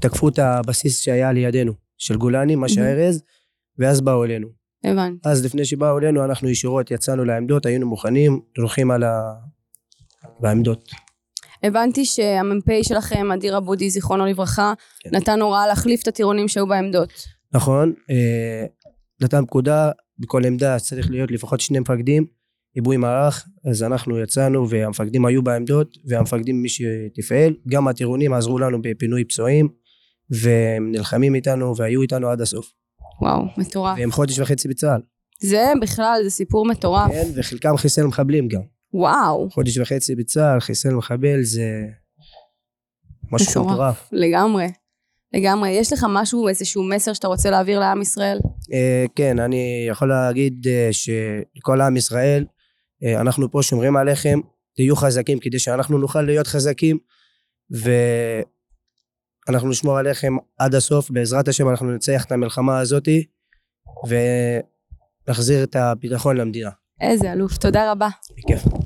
תקפו 0.00 0.28
את 0.28 0.38
הבסיס 0.38 1.00
שהיה 1.00 1.32
לידינו, 1.32 1.72
של 1.98 2.16
גולני, 2.16 2.56
מה 2.56 2.68
שהארז, 2.68 3.22
ואז 3.78 4.00
באו 4.00 4.24
אלינו. 4.24 4.48
הבנתי. 4.84 5.28
אז 5.28 5.44
לפני 5.44 5.64
שבאו 5.64 5.98
אלינו, 5.98 6.24
אנחנו 6.24 6.48
ישירות 6.48 6.90
יצאנו 6.90 7.24
לעמדות, 7.24 7.66
היינו 7.66 7.86
מוכנים, 7.86 8.40
דורכים 8.56 8.90
על 8.90 9.02
ה... 9.02 9.32
בעמדות. 10.40 10.90
הבנתי 11.62 12.04
שהמ"פ 12.04 12.82
שלכם, 12.82 13.32
אדיר 13.32 13.58
אבודי, 13.58 13.90
זיכרונו 13.90 14.26
לברכה, 14.26 14.72
כן. 15.00 15.10
נתן 15.16 15.40
הוראה 15.40 15.66
להחליף 15.66 16.02
את 16.02 16.08
הטירונים 16.08 16.48
שהיו 16.48 16.66
בעמדות. 16.66 17.12
נכון, 17.52 17.92
אה, 18.10 18.66
נתן 19.20 19.46
פקודה, 19.46 19.90
בכל 20.18 20.44
עמדה 20.44 20.78
צריך 20.78 21.10
להיות 21.10 21.30
לפחות 21.30 21.60
שני 21.60 21.78
מפקדים, 21.78 22.26
עיבוי 22.74 22.96
מערך, 22.96 23.46
אז 23.70 23.82
אנחנו 23.82 24.18
יצאנו 24.18 24.68
והמפקדים 24.68 25.24
היו 25.24 25.42
בעמדות, 25.42 25.96
והמפקדים 26.06 26.62
מי 26.62 26.68
שתפעל, 26.68 27.54
גם 27.68 27.88
הטירונים 27.88 28.32
עזרו 28.32 28.58
לנו 28.58 28.82
בפינוי 28.82 29.24
פצועים, 29.24 29.68
והם 30.30 30.92
נלחמים 30.92 31.34
איתנו 31.34 31.76
והיו 31.76 32.02
איתנו 32.02 32.28
עד 32.28 32.40
הסוף. 32.40 32.66
וואו, 33.22 33.42
מטורף. 33.56 33.98
והם 33.98 34.10
חודש 34.12 34.38
וחצי 34.38 34.68
בצה"ל, 34.68 35.00
זה 35.42 35.72
בכלל, 35.82 36.20
זה 36.24 36.30
סיפור 36.30 36.66
מטורף. 36.66 37.10
כן, 37.10 37.26
וחלקם 37.34 37.76
חיסל 37.76 38.06
מחבלים 38.06 38.48
גם. 38.48 38.60
וואו, 38.94 39.50
חודש 39.50 39.78
וחצי 39.78 40.14
בצה"ל, 40.14 40.60
חיסל 40.60 40.94
מחבל, 40.94 41.42
זה 41.42 41.86
משהו 43.32 43.64
מטורף. 43.64 44.08
לגמרי. 44.12 44.66
לגמרי. 45.32 45.70
יש 45.70 45.92
לך 45.92 46.06
משהו, 46.08 46.48
איזשהו 46.48 46.82
מסר 46.82 47.12
שאתה 47.12 47.28
רוצה 47.28 47.50
להעביר 47.50 47.80
לעם 47.80 48.02
ישראל? 48.02 48.38
אה, 48.72 49.04
כן, 49.14 49.38
אני 49.38 49.86
יכול 49.88 50.08
להגיד 50.08 50.66
אה, 50.68 50.88
שלכל 50.92 51.80
עם 51.80 51.96
ישראל, 51.96 52.44
אה, 53.04 53.20
אנחנו 53.20 53.50
פה 53.50 53.62
שומרים 53.62 53.96
עליכם, 53.96 54.40
תהיו 54.76 54.96
חזקים 54.96 55.38
כדי 55.38 55.58
שאנחנו 55.58 55.98
נוכל 55.98 56.22
להיות 56.22 56.46
חזקים, 56.46 56.98
ואנחנו 59.48 59.68
נשמור 59.68 59.98
עליכם 59.98 60.36
עד 60.58 60.74
הסוף, 60.74 61.10
בעזרת 61.10 61.48
השם 61.48 61.68
אנחנו 61.68 61.90
ננצח 61.90 62.24
את 62.24 62.32
המלחמה 62.32 62.78
הזאתי, 62.78 63.26
ונחזיר 64.08 65.64
את 65.64 65.76
הביטחון 65.76 66.36
למדינה. 66.36 66.70
איזה 67.00 67.32
אלוף, 67.32 67.56
תודה 67.56 67.92
רבה. 67.92 68.08
בכיף. 68.38 68.79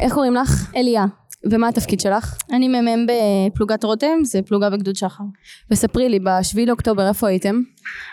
איך 0.00 0.12
קוראים 0.12 0.34
לך? 0.34 0.72
אליה. 0.76 1.04
ומה 1.50 1.68
התפקיד 1.68 2.00
שלך? 2.00 2.36
אני 2.52 2.68
מ"מ 2.68 3.06
בפלוגת 3.06 3.84
רותם, 3.84 4.24
זה 4.24 4.42
פלוגה 4.42 4.70
בגדוד 4.70 4.96
שחר. 4.96 5.24
וספרי 5.70 6.08
לי, 6.08 6.18
בשביעי 6.18 6.66
לאוקטובר 6.66 7.08
איפה 7.08 7.28
הייתם? 7.28 7.60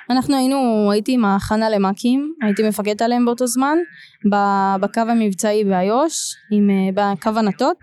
אנחנו 0.09 0.35
היינו, 0.35 0.89
הייתי 0.91 1.13
עם 1.13 1.25
ההכנה 1.25 1.69
למ"כים, 1.69 2.33
הייתי 2.41 2.67
מפקדת 2.67 3.01
עליהם 3.01 3.25
באותו 3.25 3.47
זמן, 3.47 3.77
בקו 4.81 5.01
המבצעי 5.01 5.63
באיו"ש, 5.63 6.35
אה, 6.53 7.13
בקו 7.15 7.29
ענתות, 7.29 7.77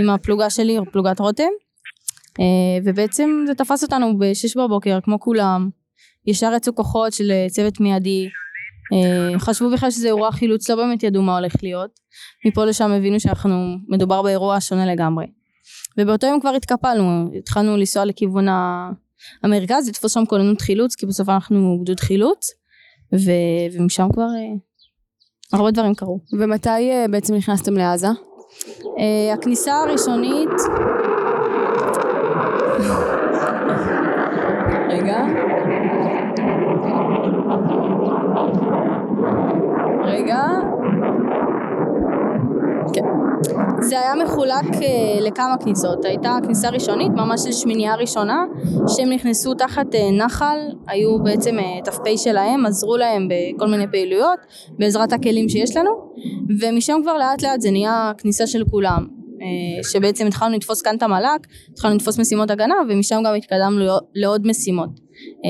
עם 0.00 0.10
הפלוגה 0.10 0.50
שלי, 0.50 0.78
פלוגת 0.92 1.20
רותם, 1.20 1.50
אה, 2.40 2.44
ובעצם 2.84 3.44
זה 3.46 3.54
תפס 3.54 3.82
אותנו 3.82 4.18
בשש 4.18 4.56
בבוקר, 4.56 4.98
כמו 5.02 5.20
כולם, 5.20 5.70
ישר 6.26 6.52
יצאו 6.56 6.74
כוחות 6.74 7.12
של 7.12 7.32
צוות 7.48 7.80
מיידי, 7.80 8.28
חשבו 9.38 9.70
בכלל 9.70 9.90
שזה 9.90 10.06
אירוע 10.06 10.32
חילוץ, 10.32 10.70
לא 10.70 10.76
באמת 10.76 11.02
ידעו 11.02 11.22
מה 11.22 11.38
הולך 11.38 11.54
להיות, 11.62 11.90
מפה 12.46 12.64
לשם 12.64 12.90
הבינו 12.90 13.20
שאנחנו, 13.20 13.76
מדובר 13.88 14.22
באירוע 14.22 14.60
שונה 14.60 14.86
לגמרי. 14.86 15.26
ובאותו 15.98 16.26
יום 16.26 16.40
כבר 16.40 16.50
התקפלנו, 16.50 17.30
התחלנו 17.38 17.76
לנסוע 17.76 18.04
לכיוון. 18.04 18.46
המרכז, 19.42 19.88
לתפוס 19.88 20.14
שם 20.14 20.24
כוננות 20.26 20.60
חילוץ, 20.60 20.94
כי 20.94 21.06
בסוף 21.06 21.28
אנחנו 21.28 21.78
גדוד 21.82 22.00
חילוץ, 22.00 22.50
ו... 23.14 23.30
ומשם 23.72 24.08
כבר 24.12 24.22
אה, 24.22 25.58
הרבה 25.58 25.70
דברים 25.70 25.94
קרו. 25.94 26.20
ומתי 26.38 26.68
אה, 26.68 27.04
בעצם 27.10 27.34
נכנסתם 27.34 27.74
לעזה? 27.74 28.06
אה, 28.98 29.34
הכניסה 29.34 29.74
הראשונית, 29.74 30.48
רגע. 34.88 35.18
רגע. 40.24 40.42
כן. 42.94 43.02
זה 43.80 44.00
היה 44.00 44.12
מחולק 44.24 44.74
אה, 44.82 45.20
לכמה 45.20 45.56
כניסות, 45.64 46.04
הייתה 46.04 46.36
כניסה 46.44 46.68
ראשונית, 46.70 47.12
ממש 47.12 47.40
של 47.40 47.52
ראשונה, 48.00 48.44
שהם 48.88 49.10
נכנסו 49.12 49.54
תחת 49.54 49.94
אה, 49.94 50.10
נחל, 50.10 50.58
היו 50.88 51.18
בעצם 51.22 51.58
אה, 51.58 51.64
ת"פ 51.84 52.02
שלהם, 52.16 52.66
עזרו 52.66 52.96
להם 52.96 53.28
בכל 53.28 53.66
מיני 53.66 53.86
פעילויות, 53.90 54.38
בעזרת 54.78 55.12
הכלים 55.12 55.48
שיש 55.48 55.76
לנו, 55.76 55.90
ומשם 56.60 57.00
כבר 57.02 57.16
לאט 57.18 57.42
לאט 57.42 57.60
זה 57.60 57.70
נהיה 57.70 58.12
כניסה 58.18 58.46
של 58.46 58.64
כולם, 58.70 59.06
שבעצם 59.92 60.26
התחלנו 60.26 60.56
לתפוס 60.56 60.82
כאן 60.82 60.96
את 60.96 61.02
המל"ק, 61.02 61.46
התחלנו 61.72 61.94
לתפוס 61.94 62.18
משימות 62.18 62.50
הגנה, 62.50 62.74
ומשם 62.88 63.22
גם 63.26 63.34
התקדמנו 63.34 63.78
לעוד- 63.78 64.02
לעוד 64.14 64.46
משימות, 64.46 64.88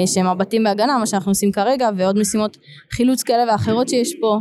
שהם 0.06 0.26
הבתים 0.26 0.64
בהגנה, 0.64 0.98
מה 0.98 1.06
שאנחנו 1.06 1.30
עושים 1.30 1.52
כרגע, 1.52 1.88
ועוד 1.96 2.18
משימות 2.18 2.56
חילוץ 2.92 3.22
כאלה 3.22 3.52
ואחרות 3.52 3.88
שיש 3.88 4.14
פה, 4.20 4.38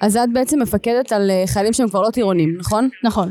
אז 0.00 0.16
את 0.16 0.32
בעצם 0.32 0.62
מפקדת 0.62 1.12
על 1.12 1.30
אה, 1.30 1.44
חיילים 1.46 1.72
שהם 1.72 1.88
כבר 1.88 2.02
לא 2.02 2.10
טירונים, 2.10 2.56
נכון? 2.58 2.88
נכון. 3.04 3.30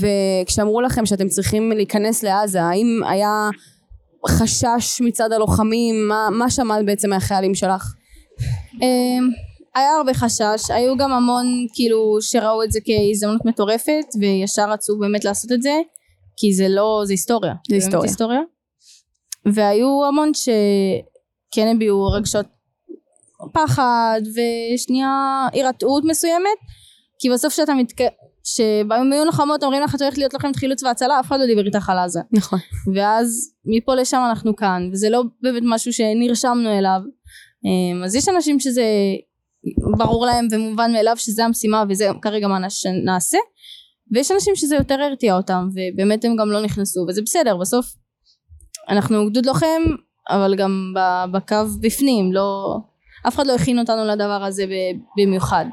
וכשאמרו 0.00 0.80
לכם 0.80 1.06
שאתם 1.06 1.28
צריכים 1.28 1.72
להיכנס 1.72 2.22
לעזה, 2.22 2.62
האם 2.62 3.00
היה 3.08 3.50
חשש 4.28 5.00
מצד 5.00 5.32
הלוחמים? 5.32 6.08
מה, 6.08 6.28
מה 6.30 6.50
שמעת 6.50 6.84
בעצם 6.84 7.10
מהחיילים 7.10 7.54
שלך? 7.54 7.94
אמ, 8.82 9.28
היה 9.74 9.90
הרבה 9.90 10.14
חשש, 10.14 10.70
היו 10.70 10.96
גם 10.96 11.12
המון 11.12 11.46
כאילו 11.74 12.18
שראו 12.20 12.62
את 12.62 12.72
זה 12.72 12.80
כהזדמנות 12.84 13.44
מטורפת 13.44 14.04
וישר 14.20 14.70
רצו 14.70 14.98
באמת 14.98 15.24
לעשות 15.24 15.52
את 15.52 15.62
זה 15.62 15.74
כי 16.36 16.54
זה 16.54 16.68
לא, 16.68 17.02
זה 17.04 17.12
היסטוריה. 17.12 17.54
זה. 17.68 17.98
היסטוריה. 18.02 18.40
והיו 19.46 20.04
המון 20.08 20.32
שכן 20.34 21.72
הביעו 21.74 22.06
רגשות 22.06 22.46
פחד 23.52 24.20
ושנייה 24.74 25.46
הירתעות 25.52 26.04
מסוימת 26.04 26.58
כי 27.18 27.30
בסוף 27.30 27.54
שאתה 27.54 27.74
מתק... 27.74 27.96
שביום 28.44 29.26
לוחמות 29.26 29.62
אומרים 29.62 29.82
לך 29.82 29.94
את 29.94 30.00
הולכת 30.00 30.18
להיות 30.18 30.34
לוחמת 30.34 30.56
חילוץ 30.56 30.82
והצלה 30.82 31.20
אף 31.20 31.26
אחד 31.26 31.40
לא 31.40 31.46
דיבר 31.46 31.66
איתך 31.66 31.90
על 31.90 31.98
עזה 31.98 32.20
נכון. 32.32 32.58
ואז 32.94 33.52
מפה 33.64 33.94
לשם 33.94 34.22
אנחנו 34.28 34.56
כאן 34.56 34.88
וזה 34.92 35.10
לא 35.10 35.22
באמת 35.42 35.62
משהו 35.66 35.92
שנרשמנו 35.92 36.78
אליו 36.78 37.00
אמ, 37.64 38.04
אז 38.04 38.14
יש 38.14 38.28
אנשים 38.28 38.60
שזה 38.60 38.84
ברור 39.98 40.26
להם 40.26 40.48
ומובן 40.52 40.92
מאליו 40.92 41.14
שזה 41.16 41.44
המשימה 41.44 41.84
וזה 41.88 42.08
כרגע 42.22 42.48
מה 42.48 42.70
שנעשה 42.70 43.38
ויש 44.12 44.30
אנשים 44.30 44.56
שזה 44.56 44.76
יותר 44.76 45.00
הרתיע 45.02 45.36
אותם 45.36 45.68
ובאמת 45.74 46.24
הם 46.24 46.36
גם 46.36 46.50
לא 46.50 46.62
נכנסו 46.62 47.06
וזה 47.08 47.22
בסדר 47.22 47.56
בסוף 47.56 47.86
אנחנו 48.88 49.30
גדוד 49.30 49.46
לוחם 49.46 49.82
אבל 50.30 50.54
גם 50.56 50.94
בקו 51.32 51.56
בפנים 51.80 52.32
לא 52.32 52.78
אף 53.26 53.34
אחד 53.34 53.46
לא 53.46 53.54
הכין 53.54 53.78
אותנו 53.78 54.04
לדבר 54.04 54.44
הזה 54.44 54.64
במיוחד. 55.16 55.64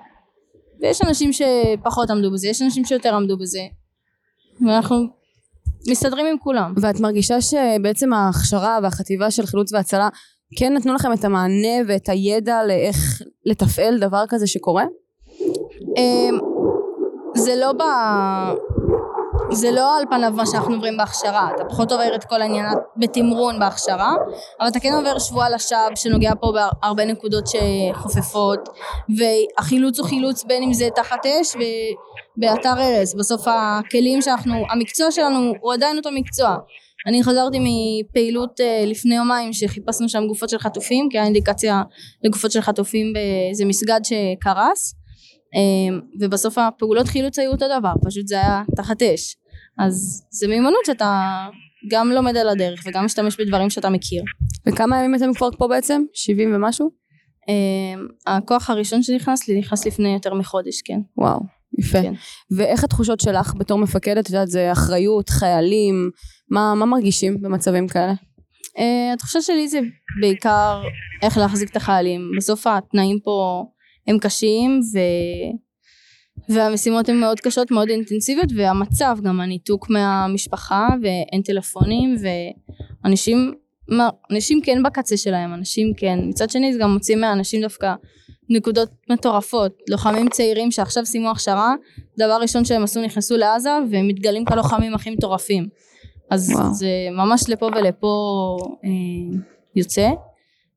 ויש 0.81 1.01
אנשים 1.01 1.31
שפחות 1.33 2.09
עמדו 2.09 2.31
בזה 2.31 2.47
יש 2.47 2.61
אנשים 2.61 2.85
שיותר 2.85 3.15
עמדו 3.15 3.37
בזה. 3.37 3.61
ואנחנו 4.65 4.95
מסתדרים 5.89 6.25
עם 6.25 6.37
כולם. 6.39 6.73
ואת 6.81 6.99
מרגישה 6.99 7.41
שבעצם 7.41 8.13
ההכשרה 8.13 8.79
והחטיבה 8.83 9.31
של 9.31 9.45
חילוץ 9.45 9.73
והצלה 9.73 10.09
כן 10.57 10.73
נתנו 10.73 10.93
לכם 10.93 11.13
את 11.13 11.25
המענה 11.25 11.77
ואת 11.87 12.09
הידע 12.09 12.63
לאיך 12.67 13.21
לתפעל 13.45 13.99
דבר 13.99 14.23
כזה 14.29 14.47
שקורה? 14.47 14.83
אמ, 15.97 16.39
זה 17.35 17.55
לא 17.55 17.71
ב... 17.71 17.81
זה 19.51 19.71
לא 19.71 19.97
על 19.97 20.03
פניו 20.09 20.31
מה 20.35 20.45
שאנחנו 20.45 20.73
עוברים 20.75 20.97
בהכשרה, 20.97 21.49
אתה 21.55 21.65
פחות 21.65 21.91
עובר 21.91 22.15
את 22.15 22.23
כל 22.23 22.41
העניין 22.41 22.65
בתמרון 22.97 23.59
בהכשרה, 23.59 24.15
אבל 24.59 24.67
אתה 24.67 24.79
כן 24.79 24.93
עובר 24.93 25.19
שבוע 25.19 25.49
לשווא 25.49 25.95
שנוגע 25.95 26.31
פה 26.39 26.53
בהרבה 26.53 27.05
נקודות 27.05 27.43
שחופפות, 27.47 28.69
והחילוץ 29.17 29.99
הוא 29.99 30.07
חילוץ 30.07 30.43
בין 30.43 30.63
אם 30.63 30.73
זה 30.73 30.89
תחת 30.95 31.25
אש 31.25 31.55
ובאתר 31.55 32.73
ארז, 32.79 33.15
בסוף 33.15 33.47
הכלים 33.47 34.21
שאנחנו, 34.21 34.63
המקצוע 34.69 35.11
שלנו 35.11 35.53
הוא 35.61 35.73
עדיין 35.73 35.97
אותו 35.97 36.09
מקצוע. 36.11 36.57
אני 37.07 37.23
חזרתי 37.23 37.57
מפעילות 37.59 38.61
אה, 38.61 38.83
לפני 38.85 39.15
יומיים 39.15 39.53
שחיפשנו 39.53 40.09
שם 40.09 40.27
גופות 40.27 40.49
של 40.49 40.57
חטופים, 40.57 41.07
כי 41.11 41.17
היה 41.17 41.25
אינדיקציה 41.25 41.83
לגופות 42.23 42.51
של 42.51 42.61
חטופים 42.61 43.13
באיזה 43.13 43.65
מסגד 43.65 43.99
שקרס. 44.03 44.95
אמ, 45.55 46.01
ובסוף 46.19 46.57
הפעולות 46.57 47.07
חילוץ 47.07 47.39
היו 47.39 47.51
אותו 47.51 47.65
דבר, 47.79 47.93
פשוט 48.05 48.27
זה 48.27 48.35
היה 48.35 48.63
תחת 48.75 49.01
אש. 49.01 49.35
אז 49.79 50.23
זה 50.31 50.47
מיומנות 50.47 50.85
שאתה 50.85 51.45
גם 51.91 52.11
לומד 52.11 52.37
על 52.37 52.49
הדרך 52.49 52.83
וגם 52.85 53.05
משתמש 53.05 53.39
בדברים 53.39 53.69
שאתה 53.69 53.89
מכיר. 53.89 54.23
וכמה 54.67 54.97
ימים 54.97 55.15
אתם 55.15 55.33
כבר 55.33 55.49
פה 55.57 55.67
בעצם? 55.67 56.03
70 56.13 56.55
ומשהו? 56.55 56.89
אמ, 57.49 58.07
הכוח 58.27 58.69
הראשון 58.69 59.03
שנכנס 59.03 59.47
לי 59.47 59.59
נכנס 59.59 59.85
לפני 59.85 60.13
יותר 60.13 60.33
מחודש, 60.33 60.81
כן. 60.81 60.99
וואו, 61.17 61.39
יפה. 61.79 62.01
כן. 62.01 62.13
ואיך 62.51 62.83
התחושות 62.83 63.19
שלך 63.19 63.53
בתור 63.57 63.77
מפקדת? 63.77 64.25
את 64.25 64.29
יודעת, 64.29 64.47
זה 64.47 64.71
אחריות, 64.71 65.29
חיילים, 65.29 66.09
מה, 66.51 66.73
מה 66.75 66.85
מרגישים 66.85 67.41
במצבים 67.41 67.87
כאלה? 67.87 68.13
אה, 68.77 69.13
התחושה 69.13 69.41
שלי 69.41 69.67
זה 69.67 69.79
בעיקר 70.21 70.81
איך 71.21 71.37
להחזיק 71.37 71.69
את 71.69 71.75
החיילים. 71.75 72.21
בסוף 72.37 72.67
התנאים 72.67 73.19
פה 73.23 73.65
הם 74.07 74.19
קשים 74.19 74.79
ו... 74.93 74.99
והמשימות 76.49 77.09
הן 77.09 77.19
מאוד 77.19 77.39
קשות, 77.39 77.71
מאוד 77.71 77.89
אינטנסיביות 77.89 78.49
והמצב 78.55 79.17
גם 79.23 79.41
הניתוק 79.41 79.89
מהמשפחה 79.89 80.87
ואין 81.01 81.41
טלפונים 81.41 82.15
ואנשים 83.03 83.53
אנשים 84.31 84.61
כן 84.61 84.83
בקצה 84.83 85.17
שלהם, 85.17 85.53
אנשים 85.53 85.93
כן. 85.97 86.19
מצד 86.27 86.49
שני 86.49 86.73
זה 86.73 86.79
גם 86.79 86.93
מוציא 86.93 87.15
מהאנשים 87.15 87.61
דווקא 87.61 87.93
נקודות 88.49 88.89
מטורפות. 89.09 89.77
לוחמים 89.89 90.29
צעירים 90.29 90.71
שעכשיו 90.71 91.05
סיימו 91.05 91.29
הכשרה, 91.29 91.73
דבר 92.17 92.37
ראשון 92.41 92.65
שהם 92.65 92.83
עשו 92.83 93.01
נכנסו 93.01 93.37
לעזה 93.37 93.69
והם 93.91 94.07
מתגלים 94.07 94.45
כלוחמים 94.45 94.95
הכי 94.95 95.09
מטורפים. 95.09 95.67
אז 96.31 96.51
וואו. 96.55 96.73
זה 96.73 96.87
ממש 97.11 97.49
לפה 97.49 97.65
ולפה 97.65 98.07
אה, 98.83 99.39
יוצא. 99.75 100.09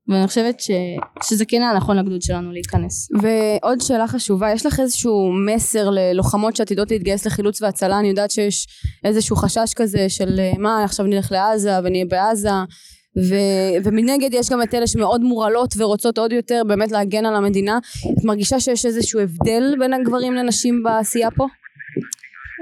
ואני 0.09 0.27
חושבת 0.27 0.59
ש, 0.59 0.71
שזה 1.23 1.45
כן 1.45 1.61
היה 1.61 1.73
נכון 1.73 1.97
לגדוד 1.97 2.21
שלנו 2.21 2.51
להיכנס. 2.51 3.09
ועוד 3.21 3.81
שאלה 3.81 4.07
חשובה, 4.07 4.51
יש 4.51 4.65
לך 4.65 4.79
איזשהו 4.79 5.31
מסר 5.45 5.89
ללוחמות 5.89 6.55
שעתידות 6.55 6.91
להתגייס 6.91 7.25
לחילוץ 7.25 7.61
והצלה? 7.61 7.99
אני 7.99 8.07
יודעת 8.07 8.31
שיש 8.31 8.67
איזשהו 9.03 9.35
חשש 9.35 9.73
כזה 9.75 10.09
של 10.09 10.39
אה, 10.39 10.51
מה, 10.57 10.83
עכשיו 10.83 11.05
נלך 11.05 11.31
לעזה 11.31 11.71
ונהיה 11.83 12.05
בעזה, 12.05 12.49
ו, 13.17 13.35
ומנגד 13.83 14.29
יש 14.33 14.49
גם 14.49 14.61
את 14.61 14.73
אלה 14.73 14.87
שמאוד 14.87 15.21
מורעלות 15.21 15.73
ורוצות 15.77 16.17
עוד 16.17 16.31
יותר 16.31 16.61
באמת 16.67 16.91
להגן 16.91 17.25
על 17.25 17.35
המדינה. 17.35 17.79
את 18.17 18.23
מרגישה 18.23 18.59
שיש 18.59 18.85
איזשהו 18.85 19.19
הבדל 19.19 19.75
בין 19.79 19.93
הגברים 19.93 20.33
לנשים 20.33 20.83
בעשייה 20.83 21.31
פה? 21.31 21.45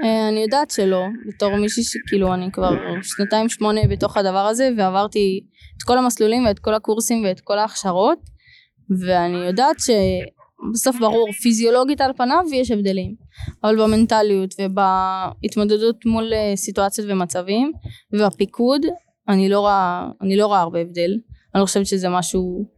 אה, 0.04 0.28
אני 0.28 0.40
יודעת 0.40 0.70
שלא, 0.70 1.04
בתור 1.28 1.56
מישהי 1.56 1.82
שכאילו 1.82 2.34
אני 2.34 2.52
כבר 2.52 2.70
שנתיים 3.02 3.48
שמונה 3.48 3.80
בתוך 3.90 4.16
הדבר 4.16 4.46
הזה 4.46 4.68
ועברתי 4.76 5.40
את 5.76 5.82
כל 5.82 5.98
המסלולים 5.98 6.46
ואת 6.46 6.58
כל 6.58 6.74
הקורסים 6.74 7.24
ואת 7.24 7.40
כל 7.40 7.58
ההכשרות 7.58 8.18
ואני 9.06 9.46
יודעת 9.46 9.76
שבסוף 9.80 10.96
ברור 11.00 11.32
פיזיולוגית 11.32 12.00
על 12.00 12.12
פניו 12.16 12.44
יש 12.52 12.70
הבדלים 12.70 13.14
אבל 13.64 13.82
במנטליות 13.82 14.54
ובהתמודדות 14.60 16.06
מול 16.06 16.32
אה, 16.34 16.56
סיטואציות 16.56 17.06
ומצבים 17.10 17.72
ובפיקוד 18.12 18.86
אני 19.28 19.48
לא 19.48 19.60
רואה, 19.60 20.08
אני 20.22 20.36
לא 20.36 20.46
רואה 20.46 20.60
הרבה 20.60 20.78
הבדל. 20.78 21.10
אני 21.54 21.60
לא 21.60 21.66
חושבת 21.66 21.86
שזה 21.86 22.08
משהו 22.08 22.68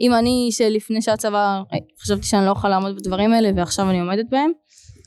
אם 0.00 0.14
אני 0.14 0.48
שלפני 0.52 1.02
שהצבא 1.02 1.62
חשבתי 2.02 2.26
שאני 2.26 2.46
לא 2.46 2.50
אוכל 2.50 2.68
לעמוד 2.68 2.96
בדברים 2.96 3.32
האלה 3.32 3.50
ועכשיו 3.56 3.90
אני 3.90 4.00
עומדת 4.00 4.24
בהם 4.30 4.50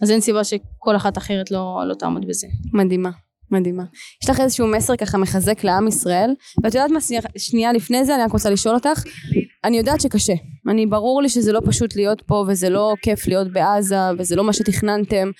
אז 0.01 0.11
אין 0.11 0.21
סיבה 0.21 0.43
שכל 0.43 0.95
אחת 0.95 1.17
אחרת 1.17 1.51
לא, 1.51 1.83
לא 1.87 1.93
תעמוד 1.93 2.27
בזה. 2.27 2.47
מדהימה. 2.73 3.09
מדהימה. 3.51 3.83
יש 4.23 4.29
לך 4.29 4.39
איזשהו 4.39 4.67
מסר 4.67 4.95
ככה 4.95 5.17
מחזק 5.17 5.63
לעם 5.63 5.87
ישראל? 5.87 6.33
ואת 6.63 6.75
יודעת 6.75 6.91
מה, 6.91 6.99
שנייה, 7.37 7.73
לפני 7.73 8.05
זה 8.05 8.15
אני 8.15 8.23
רק 8.23 8.31
רוצה 8.31 8.49
לשאול 8.49 8.75
אותך, 8.75 9.03
אני 9.63 9.77
יודעת 9.77 10.01
שקשה. 10.01 10.33
אני, 10.69 10.85
ברור 10.85 11.21
לי 11.21 11.29
שזה 11.29 11.51
לא 11.51 11.61
פשוט 11.65 11.95
להיות 11.95 12.21
פה, 12.21 12.45
וזה 12.47 12.69
לא 12.69 12.93
כיף 13.01 13.27
להיות 13.27 13.53
בעזה, 13.53 13.95
וזה 14.17 14.35
לא 14.35 14.43
מה 14.43 14.53
שתכננתם. 14.53 15.31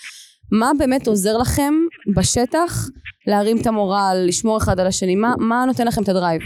מה 0.52 0.72
באמת 0.78 1.08
עוזר 1.08 1.38
לכם 1.38 1.74
בשטח 2.16 2.88
להרים 3.28 3.62
את 3.62 3.68
המורל, 3.68 4.24
לשמור 4.28 4.58
אחד 4.58 4.80
על 4.80 4.88
השני? 4.88 5.16
מה, 5.16 5.34
מה 5.40 5.64
נותן 5.68 5.88
לכם 5.88 6.04
את 6.04 6.10
הדרייב? 6.10 6.42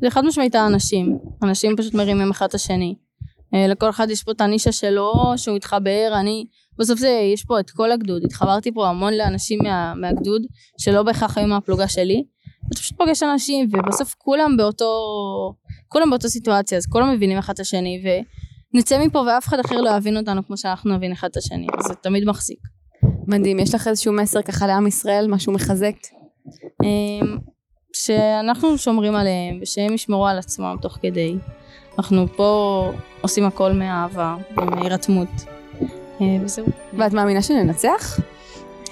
זה 0.00 0.10
חד 0.10 0.24
משמעית 0.24 0.54
האנשים. 0.54 1.18
אנשים 1.42 1.76
פשוט 1.76 1.94
מרימים 1.94 2.30
אחד 2.30 2.46
את 2.46 2.54
השני. 2.54 2.94
אה, 3.54 3.66
לכל 3.66 3.90
אחד 3.90 4.10
יש 4.10 4.22
פה 4.22 4.32
את 4.32 4.40
הנישה 4.40 4.72
שלו, 4.72 5.12
שהוא 5.36 5.56
התחבר, 5.56 6.12
אני... 6.20 6.46
בסוף 6.78 6.98
זה, 6.98 7.20
יש 7.34 7.44
פה 7.44 7.60
את 7.60 7.70
כל 7.70 7.92
הגדוד. 7.92 8.24
התחברתי 8.24 8.72
פה 8.72 8.88
המון 8.88 9.14
לאנשים 9.14 9.58
מה, 9.62 9.94
מהגדוד, 9.94 10.42
שלא 10.78 11.02
בהכרח 11.02 11.38
היו 11.38 11.46
מהפלוגה 11.46 11.88
שלי. 11.88 12.24
אתה 12.72 12.80
פשוט 12.80 12.98
פוגש 12.98 13.22
אנשים, 13.22 13.68
ובסוף 13.72 14.14
כולם 14.18 14.56
באותו... 14.56 14.86
כולם 15.88 16.10
באותו 16.10 16.28
סיטואציה, 16.28 16.78
אז 16.78 16.86
כולם 16.86 17.12
מבינים 17.12 17.38
אחד 17.38 17.52
את 17.52 17.60
השני, 17.60 18.02
ונצא 18.74 19.04
מפה 19.06 19.18
ואף 19.18 19.46
אחד 19.46 19.58
אחר 19.60 19.80
לא 19.80 19.90
יבין 19.96 20.16
אותנו 20.16 20.46
כמו 20.46 20.56
שאנחנו 20.56 20.96
נבין 20.96 21.12
אחד 21.12 21.28
את 21.30 21.36
השני. 21.36 21.66
אז 21.78 21.86
זה 21.86 21.94
תמיד 21.94 22.24
מחזיק. 22.24 22.58
מדהים. 23.26 23.58
יש 23.58 23.74
לך 23.74 23.88
איזשהו 23.88 24.12
מסר 24.12 24.42
ככה 24.42 24.66
לעם 24.66 24.86
ישראל? 24.86 25.26
משהו 25.26 25.52
מחזק? 25.52 25.94
אמ, 26.84 27.38
שאנחנו 27.92 28.78
שומרים 28.78 29.14
עליהם 29.14 29.58
ושהם 29.62 29.94
ישמרו 29.94 30.26
על 30.26 30.38
עצמם 30.38 30.76
תוך 30.82 30.98
כדי. 31.02 31.36
אנחנו 31.98 32.26
פה 32.36 32.90
עושים 33.20 33.44
הכל 33.44 33.72
מאהבה 33.72 34.36
ומהירתמות. 34.56 35.53
אה, 36.20 36.26
וזהו. 36.44 36.66
ואת 36.98 37.12
מאמינה 37.12 37.42
שננצח? 37.42 38.20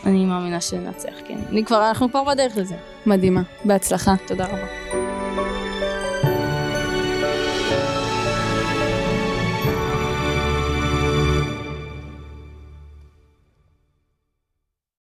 אני 0.07 0.25
מאמינה 0.25 0.61
שננצח, 0.61 1.13
כן. 1.29 1.39
אני 1.49 1.65
כבר, 1.65 1.89
אנחנו 1.89 2.11
כבר 2.11 2.25
בדרך 2.25 2.57
לזה. 2.57 2.75
מדהימה. 3.07 3.43
בהצלחה. 3.65 4.15
תודה 4.27 4.47
רבה. 4.47 5.02